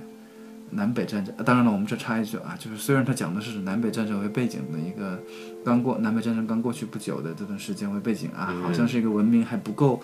[0.76, 5.20] 南北战争，呃当然了，我们这插一句啊，就是虽然他讲的是南北战争为背景的一个
[5.64, 10.02] 刚过南北战争刚过去不久的这段时间为背景啊，好像是一个文明还不够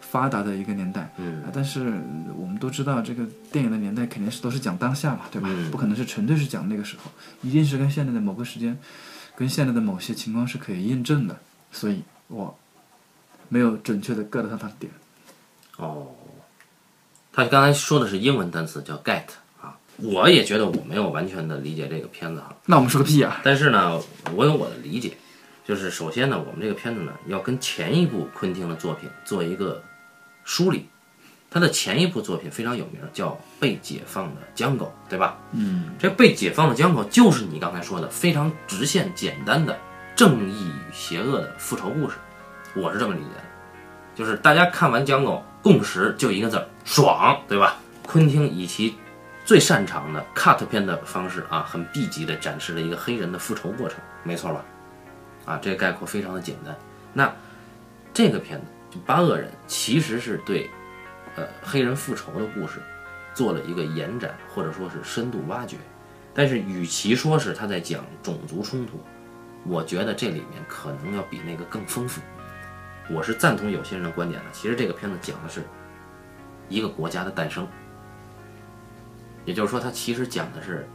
[0.00, 1.12] 发达的一个年代。
[1.18, 5.48] 嗯啊，但是呃我们都知道，这个电影的年代肯定是都是讲当下嘛，对吧？
[5.50, 7.10] 嗯不可能是纯粹是讲那个时候，
[7.42, 8.76] 一定是跟现在的某个时间，
[9.34, 11.36] 跟现在的某些情况是可以印证的。
[11.72, 12.56] 所以我
[13.48, 14.90] 没有准确的 get 到他的点。
[15.76, 16.06] 哦，
[17.32, 19.44] 他刚才说的是英文单词叫 get 啊，
[19.98, 23.40] 我也觉得我没有完全的理解这个片子哈，那我们说个屁啊！
[23.42, 24.00] 但是呢，
[24.34, 25.16] 我有我的理解，
[25.64, 29.82] 就是首先呢，我们这个片子呢要跟前一部昆汀的作品做一个
[30.44, 30.86] 梳理。
[31.48, 35.38] 他的前一部作品非常有名，叫《被解放的江狗》，对吧？
[35.52, 39.78] 嗯，这被解放的江狗就是你刚才说的非常直线、简单的
[40.14, 42.16] 正义与邪恶的复仇故事，
[42.74, 43.44] 我是这么理解的。
[44.14, 47.78] 就是大家看完江狗，共识就一个字儿：爽，对吧？
[48.02, 48.94] 昆汀以其
[49.46, 54.64] 最擅长的 cut 片的方式啊，很 B 级的展示了一个黑人的复仇过程，没错吧？
[55.44, 56.76] 啊，这概括非常的简单。
[57.12, 57.32] 那
[58.12, 60.68] 这个片子就《八恶人》其实是对
[61.36, 62.82] 呃黑人复仇的故事
[63.34, 65.76] 做了一个延展，或者说是深度挖掘。
[66.34, 69.00] 但是与其说是他在讲种族冲突，
[69.64, 72.20] 我觉得这里面可能要比那个更丰富。
[73.08, 74.50] 我是赞同有些人的观点的。
[74.52, 75.62] 其实这个片子讲的是
[76.68, 77.66] 一个国家的诞生，
[79.46, 80.86] 也就是说，它其实讲的是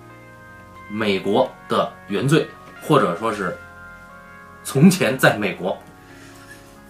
[0.92, 2.48] 美国的原罪，
[2.84, 3.58] 或者说是
[4.64, 5.76] 从前在美国。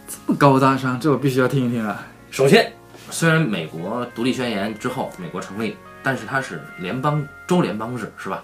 [0.09, 2.05] 这么高大上，这我必须要听一听啊！
[2.31, 2.73] 首先，
[3.09, 8.43] 虽然美国独立宣言之后美国成立，但是它是联邦州联邦制，是吧？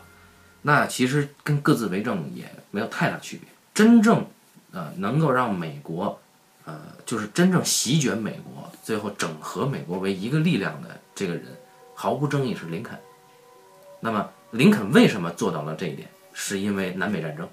[0.62, 3.50] 那其实跟各自为政也没有太大区别。
[3.74, 4.26] 真正
[4.72, 6.20] 呃能够让美国
[6.66, 11.44] 呃就是真正席卷美国，最后整合美国为一个力量的这个人，
[11.94, 12.98] 毫无争议是林肯。
[14.00, 16.08] 那么林肯为什么做到了这一点？
[16.40, 17.50] 是因为南北战争，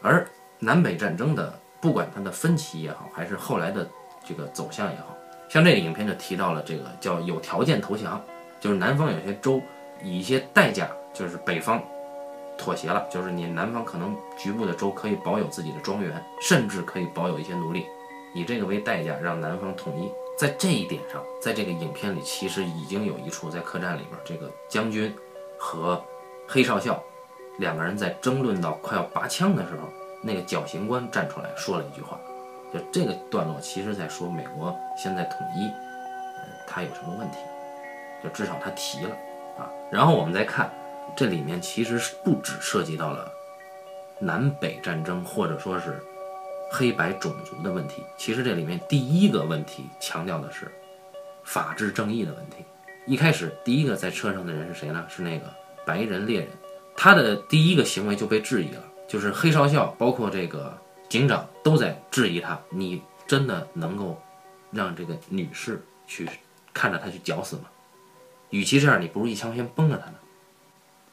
[0.00, 0.26] 而
[0.58, 3.86] 南北战争的不管它的分歧也好，还是后来的
[4.26, 5.14] 这个走向也好，
[5.50, 8.18] 像这个影片就提到了这个叫有条件投降，
[8.58, 9.60] 就是南方有些州
[10.02, 11.82] 以一些代价，就是北方
[12.56, 17.84] 妥协了，就是你南方可能局部的州可以保有自己的庄园，甚至可以保有一些奴隶，
[18.34, 20.10] 以这个为代价让南方统一。
[20.38, 25.14] 在这一点上，在这个影片里其实已经有一处在客栈里边，这个将军
[25.58, 26.02] 和
[26.46, 27.02] 黑少校
[27.58, 29.88] 两个人在争论到快要拔枪的时候，
[30.22, 32.18] 那个绞刑官站出来说了一句话，
[32.72, 37.38] 就这个段落其实在说美国现在统一，呃，它有什么问题，
[38.22, 39.10] 就至少他提了
[39.58, 39.70] 啊。
[39.90, 40.70] 然后我们再看
[41.16, 43.30] 这里面其实是不只涉及到了
[44.18, 46.02] 南北战争或者说是
[46.70, 50.70] 黑白种族的问题，其实这里面第一个问题强调的是
[51.44, 52.64] 法治正义的问题。
[53.06, 55.06] 一开始第一个在车上的人是谁呢？
[55.08, 55.46] 是那个
[55.84, 56.48] 白人猎人，
[56.96, 60.76] 他的第一个行为就被质疑了，就是黑少校包括这个
[61.08, 64.20] 警长都在质疑他，你真的能够
[64.72, 66.28] 让这个女士去
[66.74, 67.62] 看着他去绞死吗？
[68.50, 70.16] 与其这样，你不如一枪先崩了他呢。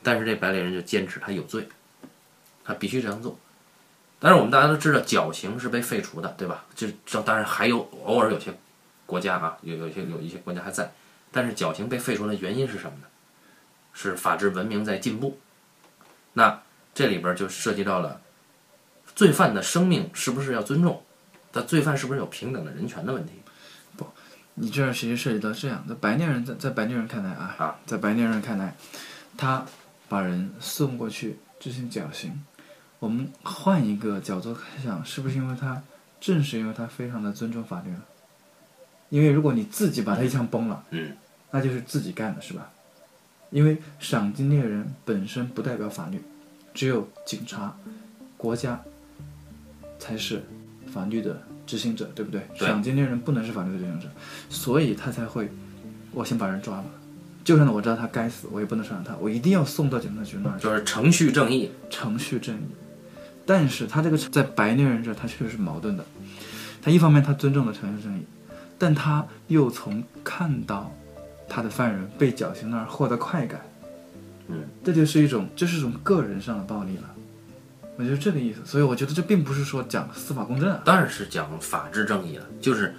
[0.02, 1.68] 但是这白猎人就坚持他有罪，
[2.66, 3.38] 他必须这样做。
[4.20, 6.66] 但是我们大家都知道，绞刑是被废除的，对吧？
[6.76, 8.52] 这这当然还有偶尔有些
[9.06, 10.92] 国家啊，有有些有一些国家还在，
[11.34, 13.08] 但是绞刑被废除的原因是什么呢？
[13.92, 15.40] 是法治文明在进步。
[16.34, 16.62] 那
[16.94, 18.22] 这里边就涉及到了
[19.16, 21.04] 罪犯的生命是不是要尊重？
[21.52, 23.34] 但罪犯是不是有平等的人权的问题？
[23.98, 24.08] 不
[24.54, 28.76] 你这样其实涉及到这样的白猎人在在白猎人看来啊，啊在白猎人看来，
[29.36, 29.66] 他
[30.08, 32.44] 把人送过去执行绞刑。
[33.00, 35.82] 我们换一个角度想，是不是因为他
[36.22, 38.06] 正是因为他非常的尊重法律了？
[39.10, 41.16] 因为如果你自己把他一枪崩了，嗯，
[41.54, 42.72] 那就是自己干的，是吧？
[43.52, 46.20] 因为赏金猎人本身不代表法律，
[46.74, 47.78] 只有警察、
[48.36, 48.82] 国家
[50.00, 50.44] 才是
[50.92, 52.42] 法律的执行者，对不对？
[52.58, 54.08] 对赏金猎人不能是法律的执行者，
[54.50, 55.48] 所以他才会，
[56.12, 56.86] 我先把人抓了，
[57.44, 60.64] 就算我知道他该死，我也不能伤害他，我一定要送到警察局那儿去。
[60.64, 61.70] 就是程序正义。
[61.92, 62.66] 程序正义，
[63.46, 66.04] 但是他这个在白猎人这儿，他确实是矛盾的。
[66.82, 68.24] 他一方面他尊重了程序正义，
[68.80, 70.92] 但他又从看到
[71.54, 73.62] 他的犯人被绞刑那儿获得快感，
[74.48, 77.04] 嗯，这就是一种这是一种个人上的暴力了。
[77.96, 82.92] 我觉得这个意思，所以我觉得这并不是说讲司法公正啊，当然是讲法治正义了，就是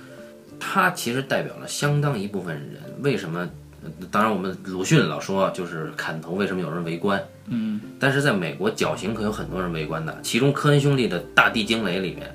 [0.61, 2.81] 他其实代表了相当一部分人。
[3.03, 3.41] 为什么？
[3.83, 7.23] 呃当然，我们鲁迅老说，就是砍头为什么有人围观？
[7.49, 12.35] 嗯，但是在美国绞刑可有很多人围观的，其中科恩兄弟的《大地惊雷》里面，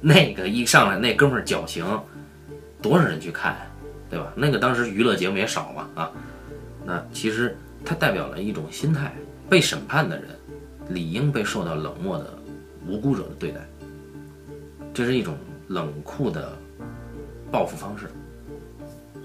[0.00, 1.84] 那个一上来那哥们儿绞刑，
[2.80, 3.66] 多少人去看呀，
[4.10, 4.32] 对吧？
[4.34, 6.10] 那个当时娱乐节目也少嘛啊。
[6.84, 9.14] 那其实它代表了一种心态，
[9.48, 10.28] 被审判的人
[10.88, 12.32] 理应被受到冷漠的
[12.86, 13.60] 无辜者的对待，
[14.94, 15.36] 这是一种
[15.68, 16.56] 冷酷的
[17.50, 18.06] 报复方式。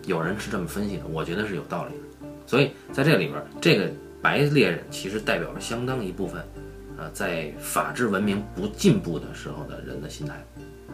[0.06, 2.28] 有人是这么分析的，我觉得是有道理的。
[2.46, 3.90] 所以在这里边，这个
[4.22, 6.44] 白猎人其实代表了相当一部分，
[6.98, 10.44] 呃，在法治文明不进步的时候的人的心态。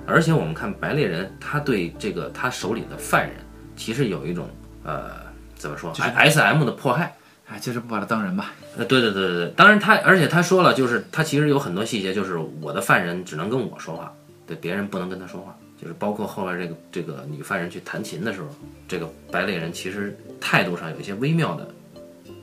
[0.06, 3.38] 而且我们看白猎人，他对这个他手里的犯人，
[3.80, 4.50] 其实有一种
[4.84, 5.12] 呃，
[5.56, 7.16] 怎么说就是？S M 的迫害。
[7.48, 8.54] 哎，就是不把他当人吧。
[8.78, 14.14] 呃，对对对对对，当然他，而且他说了，就是他其实有很多细节，就是我的犯人只能跟我说话，
[14.46, 15.58] 对别人不能跟他说话。
[15.82, 18.50] 就是包括后来这个这个女犯人去弹琴的时候，
[18.88, 21.68] 这个白脸人其实态度上有一些微妙的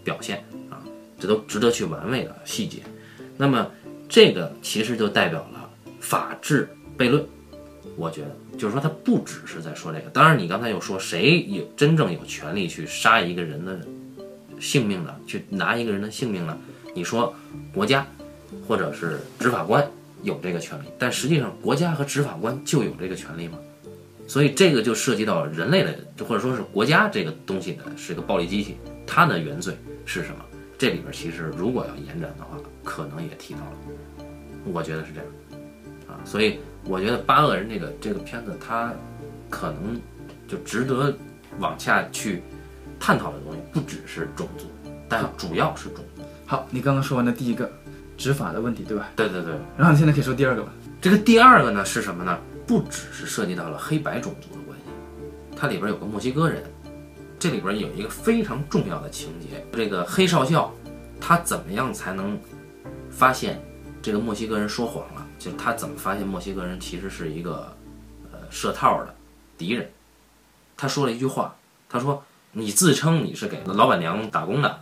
[0.02, 0.82] 表现啊，
[1.20, 2.82] 这都值得去玩味的细节。
[3.36, 3.70] 那么
[4.08, 5.70] 这个其实就代表了
[6.00, 6.68] 法治
[6.98, 7.24] 悖论，
[7.96, 10.10] 我觉得就是说他不只是在说这个。
[10.10, 13.78] 当然，你刚才又说谁有真正有权利去杀一个人的？
[14.58, 16.56] 性命的去拿一个人的性命呢？
[16.94, 17.34] 你说
[17.74, 18.06] 国家
[18.66, 19.86] 或者是执法官
[20.22, 23.58] 有这个权利，但实际上国家和执法官就有这个权利吗？
[24.26, 29.76] 所以这个就涉及到人类的，或者说是国家这个东西的是一个暴力机器，它的原罪
[30.06, 30.36] 是什么？
[30.78, 34.26] 这里边其实如果要延展的话，可能也提到了，
[34.64, 35.28] 我觉得是这样
[36.08, 36.16] 啊。
[36.24, 38.92] 所以我觉得八恶人这个这个片子，它
[39.50, 40.00] 可能
[40.48, 41.14] 就值得
[41.58, 42.42] 往下去。
[42.98, 44.64] 探讨的东西不只是种族，
[45.06, 46.22] 但主要是种族。
[46.46, 47.70] 好，你刚刚说完的第一个
[48.16, 49.10] 执法的问题，对吧？
[49.14, 49.52] 对对对。
[49.76, 50.72] 然后你现在可以说第二个吧。
[50.98, 52.38] 这个第二个呢是什么呢？
[52.66, 54.84] 不只是涉及到了黑白种族的关系，
[55.54, 56.64] 它里边有个墨西哥人，
[57.38, 59.62] 这里边有一个非常重要的情节。
[59.74, 60.72] 这个黑少校
[61.20, 62.36] 他怎么样才能
[63.10, 63.60] 发现
[64.00, 65.15] 这个墨西哥人说谎了？
[65.38, 67.76] 就他怎么发现墨西哥人其实是一个
[68.32, 69.14] 呃设套的
[69.58, 69.90] 敌人？
[70.76, 71.56] 他说了一句话，
[71.88, 72.22] 他说。
[72.58, 74.80] 你自称你是给老板娘打工的，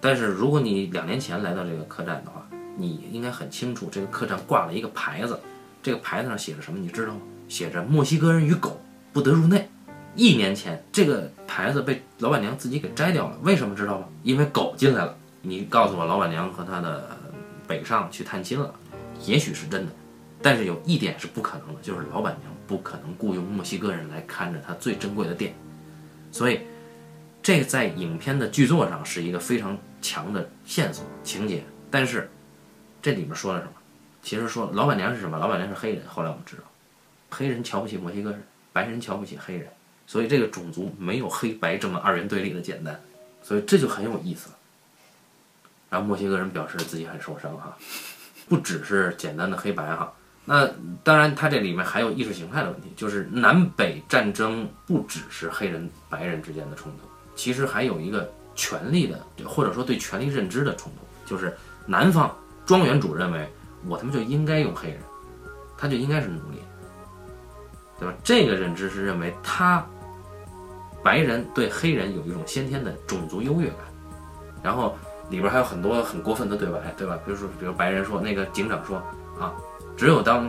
[0.00, 2.46] 但是如果你两年前来到这个客栈的话，
[2.78, 5.38] 你应该很清楚，这个客栈挂了一个牌子，
[5.82, 6.78] 这个牌子上写着什么？
[6.78, 7.20] 你知道吗？
[7.50, 8.80] 写着“墨西哥人与狗
[9.12, 9.68] 不得入内”。
[10.16, 14.06] 一年前，这个牌子被老板娘自己给摘掉了，为什么知道吗？
[14.22, 15.14] 因为狗进来了。
[15.42, 17.14] 你告诉我，老板娘和他的
[17.66, 18.74] 北上去探亲了，
[19.24, 19.92] 也许是真的，
[20.40, 25.54] 但是有一点是不可能的，就是老板娘不可能雇佣墨西哥人来看着他最珍贵的店，
[26.30, 26.60] 所以。
[27.44, 32.30] 这在影片的剧作上是一个非常强的线索情节，但是
[33.02, 33.72] 这里面说了什么？
[34.22, 35.36] 其实说老板娘是什么？
[35.36, 36.06] 老板娘是黑人。
[36.06, 36.62] 后来我们知道，
[37.30, 38.40] 黑人瞧不起墨西哥人，
[38.72, 39.68] 白人瞧不起黑人，
[40.06, 43.00] 所以这个种族没有黑白这么二元对立的简单，
[43.42, 44.56] 所以这就很有意思了。
[45.90, 47.76] 然后墨西哥人表示自己很受伤哈，
[48.48, 50.12] 不只是简单的黑白哈。
[50.44, 50.68] 那
[51.04, 57.08] 当然，它这里面还有意识形态的问题，就是南北战争不只是黑人白人之间的冲突。
[57.36, 62.34] 其实还有一个权力的，或者说对权力认知的冲突，就是南方
[62.66, 63.48] 庄园主认为
[63.86, 64.98] 我他妈就应该用黑人，
[65.78, 66.58] 他就应该是奴隶，
[67.98, 68.14] 对吧？
[68.24, 69.86] 这个认知是认为他
[71.04, 73.78] 白人对黑人有一种先天的种族优越感，
[74.62, 74.96] 然后
[75.32, 77.18] 里边还有很多很过分的对白，对吧？
[77.26, 78.98] 比如说，比如白人说那个警长说
[79.40, 79.52] 啊，
[79.96, 80.48] 只有当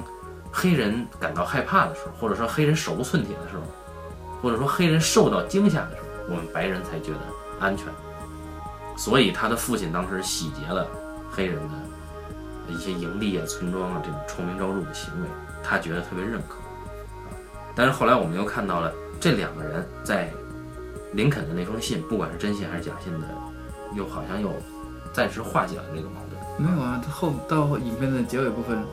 [0.52, 3.64] 黑人感到害怕的时候，或者说黑人手无寸铁的时候，
[4.40, 6.04] 或者说黑人受到惊吓的时候。
[6.30, 7.20] 我们白人才觉得
[7.60, 7.88] 安全，
[8.96, 10.88] 所以他的父亲当时洗劫了
[11.30, 11.74] 黑人的
[12.70, 15.28] 一些营地啊、村庄啊这种臭名昭著的行为，
[15.62, 16.56] 他觉得特别认可。
[17.76, 20.32] 但是后来我们又看到了这两个人在
[21.12, 23.28] 林肯的那封信，不管是真信还是假信的，
[23.94, 24.50] 又好像又
[25.14, 26.42] 暂时化解了这个矛盾。
[26.58, 28.84] 没有啊，他后到影片的结尾部分，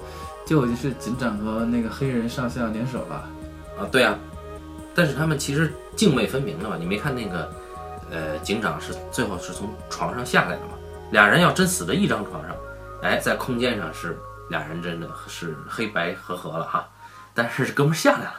[0.47, 3.16] 就已经是警长和那个黑人上校联手了。
[3.79, 4.16] 啊，对啊。
[4.95, 7.51] 但是他们其实泾渭分明的嘛，你没看那个，
[8.11, 10.73] 呃，警长是最后是从床上下来的嘛，
[11.12, 12.57] 俩人要真死在一张床上，
[13.01, 14.18] 哎，在空间上是
[14.51, 16.89] 俩人真的是黑白合合了哈，
[17.33, 18.35] 但是哥们下来了，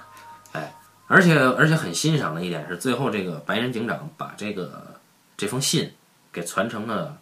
[0.51, 0.75] 哎，
[1.07, 4.99] 而且而且很欣赏的一点是，最后这个白人警长把这个
[5.37, 5.93] 这封信
[6.33, 7.17] 给传成了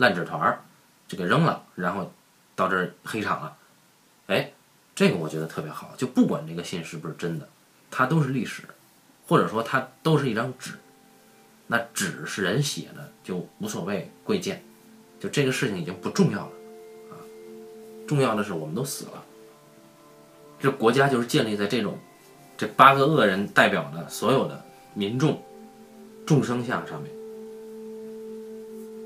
[0.00, 0.64] 烂纸团儿，
[1.06, 2.10] 就给扔了，然后
[2.56, 3.54] 到这儿黑场了，
[4.28, 4.50] 哎，
[4.94, 7.46] 这个我觉得特别好，就不管这个信是不是真的。
[7.90, 8.62] 它都是历史，
[9.28, 10.72] 或者说它都是一张纸，
[11.66, 14.64] 那纸是人写的就无所谓贵贱，
[15.18, 16.52] 就这个事情已经不重要了，
[17.10, 17.14] 啊，
[18.08, 19.22] 重要的是我们都死了，
[20.58, 21.98] 这国家就是建立在这种
[22.56, 25.42] 这八个恶人代表的所有的民众
[26.24, 27.19] 众生相上面。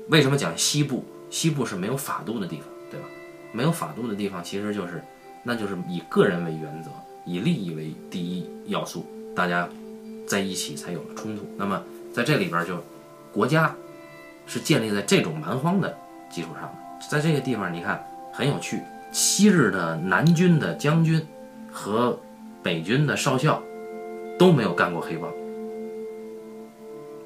[0.09, 1.03] 为什么讲西部？
[1.29, 3.07] 西部是没有法度的地方，对吧？
[3.51, 5.03] 没有法度的地方，其实就是
[5.43, 6.89] 那就是以个人为原则。
[7.25, 9.03] 以利益为第一要素，
[9.35, 9.67] 大家
[10.27, 11.43] 在一起才有了冲突。
[11.57, 11.81] 那么
[12.13, 12.77] 在这里边就，
[13.33, 13.75] 国家
[14.45, 15.97] 是建立在这种蛮荒的
[16.29, 17.07] 基础上的。
[17.09, 18.79] 在这个地方，你看很有趣，
[19.11, 21.19] 昔日的南军的将军
[21.71, 22.19] 和
[22.61, 23.59] 北军的少校
[24.37, 25.31] 都没有干过黑帮，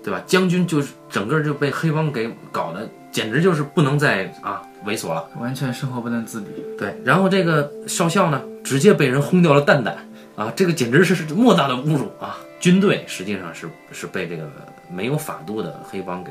[0.04, 0.24] 对吧？
[0.26, 6.48] 将军就是整个就被黑帮给搞的简直就是不能再啊猥琐了，完全生活不能自理。
[6.78, 8.42] 对，然后这个少校呢？
[8.62, 9.98] 直接被人轰掉了蛋蛋
[10.36, 10.52] 啊！
[10.56, 12.38] 这个简直是莫大的侮辱啊！
[12.60, 14.48] 军队实际上是是被这个
[14.94, 16.30] 没有法度的黑帮给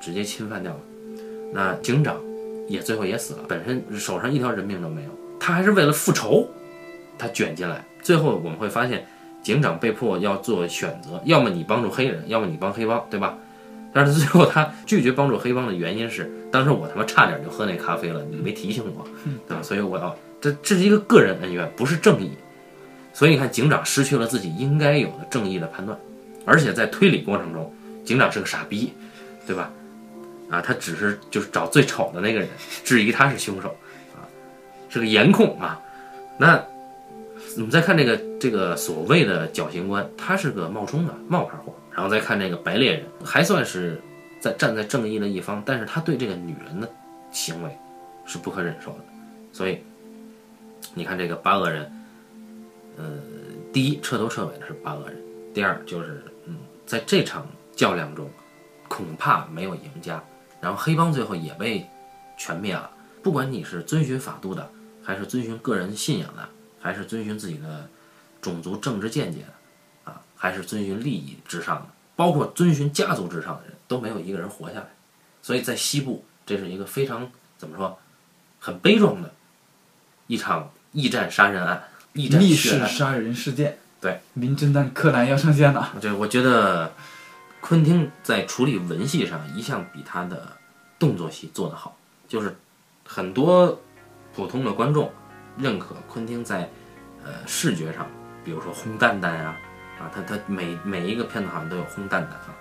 [0.00, 0.78] 直接侵犯掉了。
[1.52, 2.16] 那警长
[2.68, 6.48] 也最后也死了，本身手上一条人命都没有，他还是为了复仇，
[7.18, 7.84] 他卷进来。
[8.00, 9.06] 最后我们会发现，
[9.42, 13.36] 警长被迫要做选择，要么你帮助黑人，要么你帮黑帮，对吧？
[13.92, 19.06] 但是最后他拒绝帮助黑帮的原因是，当时我他妈差点就喝那咖啡了，你没提醒我，
[19.48, 19.62] 对吧？
[19.62, 22.32] 所以我要这这是一个个人恩怨，不是正义。
[23.14, 25.98] 所以你看，警长失去了自己应该有的正义的判断，
[26.44, 27.72] 而且在推理过程中，
[28.04, 28.92] 警长是个傻逼，
[29.46, 29.70] 对吧？
[30.50, 32.48] 啊，他只是就是找最丑的那个人，
[32.84, 33.74] 质疑他是凶手，
[34.14, 34.22] 啊，
[34.88, 35.80] 是个颜控啊。
[36.38, 36.62] 那
[37.58, 41.74] 我们再看这个这个所谓的绞刑官，他是个冒充的冒牌货。
[41.90, 44.00] 然后再看这个白猎人，还算是
[44.38, 46.88] 在站在正义的一方，但是他对这个女人的
[47.32, 47.76] 行为
[48.24, 48.98] 是不可忍受的。
[49.52, 49.80] 所以
[50.94, 51.92] 你看这个八恶人，
[52.96, 53.04] 呃，
[53.72, 55.20] 第一彻头彻尾的是八恶人，
[55.52, 56.54] 第二就是嗯，
[56.86, 57.44] 在这场
[57.74, 58.30] 较量中
[58.86, 60.22] 恐怕没有赢家。
[60.60, 61.84] 然后黑帮最后也被
[62.36, 62.88] 全灭了。
[63.24, 64.70] 不管你是遵循法度的，
[65.02, 66.48] 还是遵循个人信仰的，
[66.80, 67.88] 还是遵循自己的
[68.40, 74.86] 种族政治见解的，啊，还是遵循利益至上的，包括遵循家族至上的人都没有一个人活下来。
[75.42, 77.98] 所以在西部，这是一个非常怎么说，
[78.60, 79.32] 很悲壮的
[80.26, 82.88] 一场驿站杀人案，驿站密血案。
[82.88, 85.94] 室杀人事件，对，名侦探柯南要上线了。
[86.00, 86.92] 对，我觉得
[87.60, 90.56] 昆汀在处理文戏上一向比他的
[90.98, 91.96] 动作戏做得好，
[92.28, 92.56] 就是
[93.06, 93.80] 很多
[94.34, 95.10] 普通的观众
[95.58, 96.68] 认可昆汀在
[97.24, 98.06] 呃视觉上，
[98.44, 99.56] 比如说轰蛋蛋啊，
[99.98, 102.54] 啊，他他每每一个片子好像都有轰蛋蛋啊、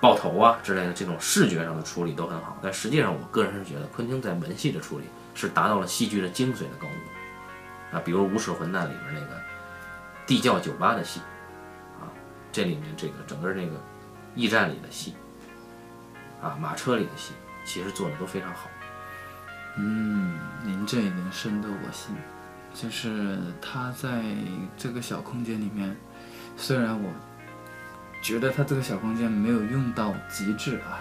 [0.00, 9.40] 爆头啊之类的这种视觉上的处理都很好，但实际上我个人是觉得昆汀在文戏的处理是达到了戏剧的精髓的高度啊，比如《无耻混蛋》里边那个
[10.26, 11.20] 地窖酒吧的戏。
[11.98, 12.04] 啊
[12.52, 13.72] 这里面这个整个这个
[14.36, 15.14] 驿站里的戏，
[16.40, 17.32] 啊，马车里的戏，
[17.64, 18.70] 其实做的都非常好。
[19.76, 22.14] 嗯，您这一点深得我心，
[22.74, 24.22] 就是他在
[24.76, 25.96] 这个小空间里面，
[26.56, 27.08] 虽然我
[28.20, 30.98] 觉得他这个小空间没有用到极致啊，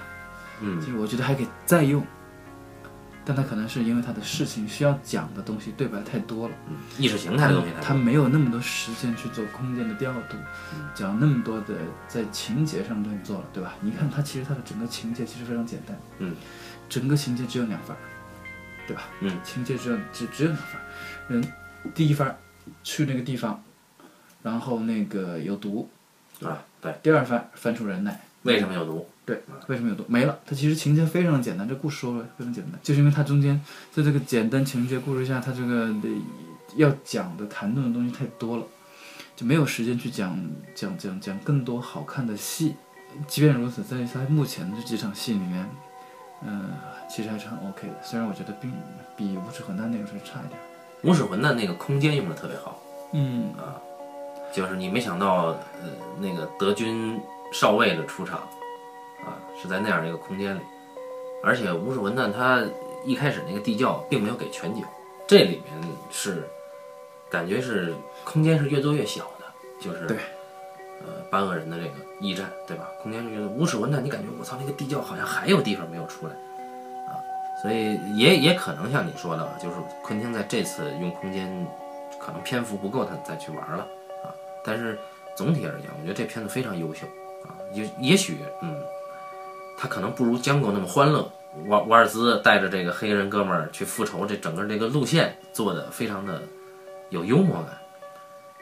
[0.61, 2.05] 嗯就是我觉得还可以再用，
[3.25, 6.55] 但他可能是因为他的事情需要讲的东西对白太多了。
[6.69, 7.85] 嗯，意识形态的东西太多。
[7.87, 10.37] 他没有那么多时间去做空间的调度，
[10.75, 11.75] 嗯讲那么多的
[12.07, 13.73] 在情节上的东西做了，对吧？
[13.81, 16.35] 你看他其实他的整个情节其实非常简单，嗯，
[16.87, 17.99] 整个情节只有两番儿，
[18.85, 19.03] 对吧？
[19.21, 20.83] 嗯，情节只有只只有两番儿，
[21.29, 21.53] 人
[21.93, 22.37] 第一番
[22.83, 23.63] 去那个地方，
[24.41, 25.89] 然后那个有毒，
[26.41, 29.07] 啊，对，第二番翻出人来，为什么有毒？
[29.25, 30.03] 对，为什么有毒？
[30.07, 30.37] 没了。
[30.45, 33.59] 它其实情节非常简单，这故事说了非常简单，就是因为它中间
[33.91, 35.93] 在这个简单情节故事下，它这个
[36.75, 38.63] 要讲的谈论的东西太多了，
[39.35, 40.37] 就没有时间去讲
[40.75, 42.75] 讲讲讲更多好看的戏。
[43.27, 45.69] 即便如此，在他目前的这几场戏里面，
[46.43, 46.71] 呃，
[47.07, 47.93] 其实还是很 OK 的。
[48.03, 48.73] 虽然我觉得并
[49.15, 50.59] 比《无耻混蛋》那个时候差一点。
[51.03, 52.79] 无耻混蛋那个空间用的特别好，
[53.11, 53.53] 嗯，
[54.53, 55.47] 就是你没想到，
[55.81, 55.89] 呃，
[56.19, 58.39] 那个德军少尉的出场，
[59.25, 60.61] 啊，是在那样的一个空间里，
[61.43, 62.63] 而且无耻混蛋他
[63.03, 64.83] 一开始那个地窖并没有给全景，
[65.27, 66.47] 这里面是
[67.29, 67.93] 感觉是
[68.23, 69.45] 空间是越做越小的，
[69.81, 70.17] 就是对，
[71.01, 72.87] 呃，八恶人的这个驿站，对吧？
[73.01, 76.52] 空间是越做无耻混蛋，你感觉我操，那个地窖好像还有地方没有出来，啊，
[77.63, 81.65] 所以也也可能像你说的，就是昆汀在这次用空间
[82.19, 83.87] 可能篇幅不够，他再去玩了
[84.21, 84.27] 啊。
[84.65, 84.99] 但是
[85.33, 87.07] 总体而言，我觉得这片子非常优秀
[87.45, 87.55] 啊。
[87.71, 88.75] 也也许，嗯，
[89.77, 91.25] 他可能不如江狗那么欢乐。
[91.67, 96.41] 瓦瓦尔兹带着这个黑人哥们儿去复仇，这整个这个路线做的非常的
[97.11, 97.77] 有幽默感。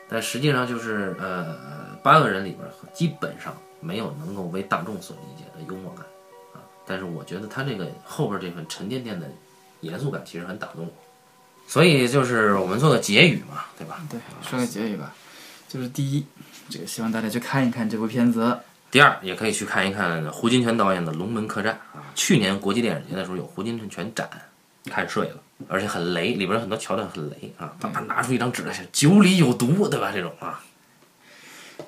[0.08, 1.56] 但实际上就是呃，
[2.04, 6.06] 八个人里边基本上没有能够为大众所理解的幽默感。
[6.86, 9.29] 但是我觉得他这个后边这份沉甸甸的
[9.82, 10.91] 严肃感其实很打动我。
[11.67, 14.01] 所以就是我们做个结语嘛，对吧？
[14.09, 15.13] 对，说个结语吧，
[15.69, 16.25] 就是第一，
[16.69, 18.59] 这个希望大家去看一看这部片子。
[18.89, 22.03] 第二，也可以去看一看胡金铨导演的《龙门客栈》啊。
[22.13, 24.29] 去年国际电影节的时候有胡金铨展，
[24.88, 25.38] 看睡了，
[25.69, 27.73] 而且很雷，里边有很多桥段很雷啊。
[27.79, 30.11] 他他拿出一张纸来写“酒里有毒”，对吧？
[30.11, 30.61] 这种啊，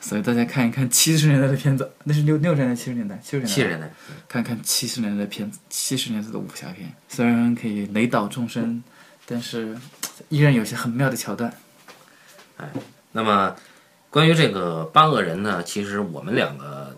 [0.04, 3.54] 所以大家看一看七十年代的片子，那是六六十年代、七十年代、七十年代。
[3.54, 3.90] 七十年代，
[4.28, 8.84] 看看七十年代的片子，七十年代的武侠片，虽然可以雷倒众生，
[9.26, 9.78] 但是
[10.28, 11.54] 依然有些很妙的桥段。
[13.14, 13.56] 那么，
[14.10, 16.94] 关于这个八恶人呢，其实我们两个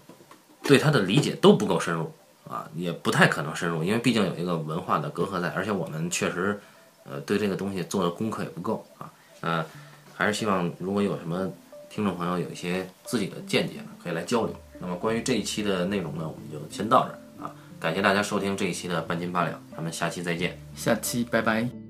[0.64, 2.12] 对他的理解都不够深入
[2.50, 6.60] 啊，也不太可能深入，因为毕竟有一个文化的隔阂在，而且我们确实
[7.04, 9.14] 呃对这个东西做的功课也不够啊。
[9.42, 9.64] 呃，
[10.16, 11.48] 还是希望如果有什么
[11.96, 14.54] 听众朋友有一些自己的见解呢，可以来交流。
[14.82, 20.60] 那么关于这一期的内容呢，我们就先到这儿啊，感谢大家收听这一期的半斤八两，咱们下期再见。
[20.76, 21.85] 下期拜拜。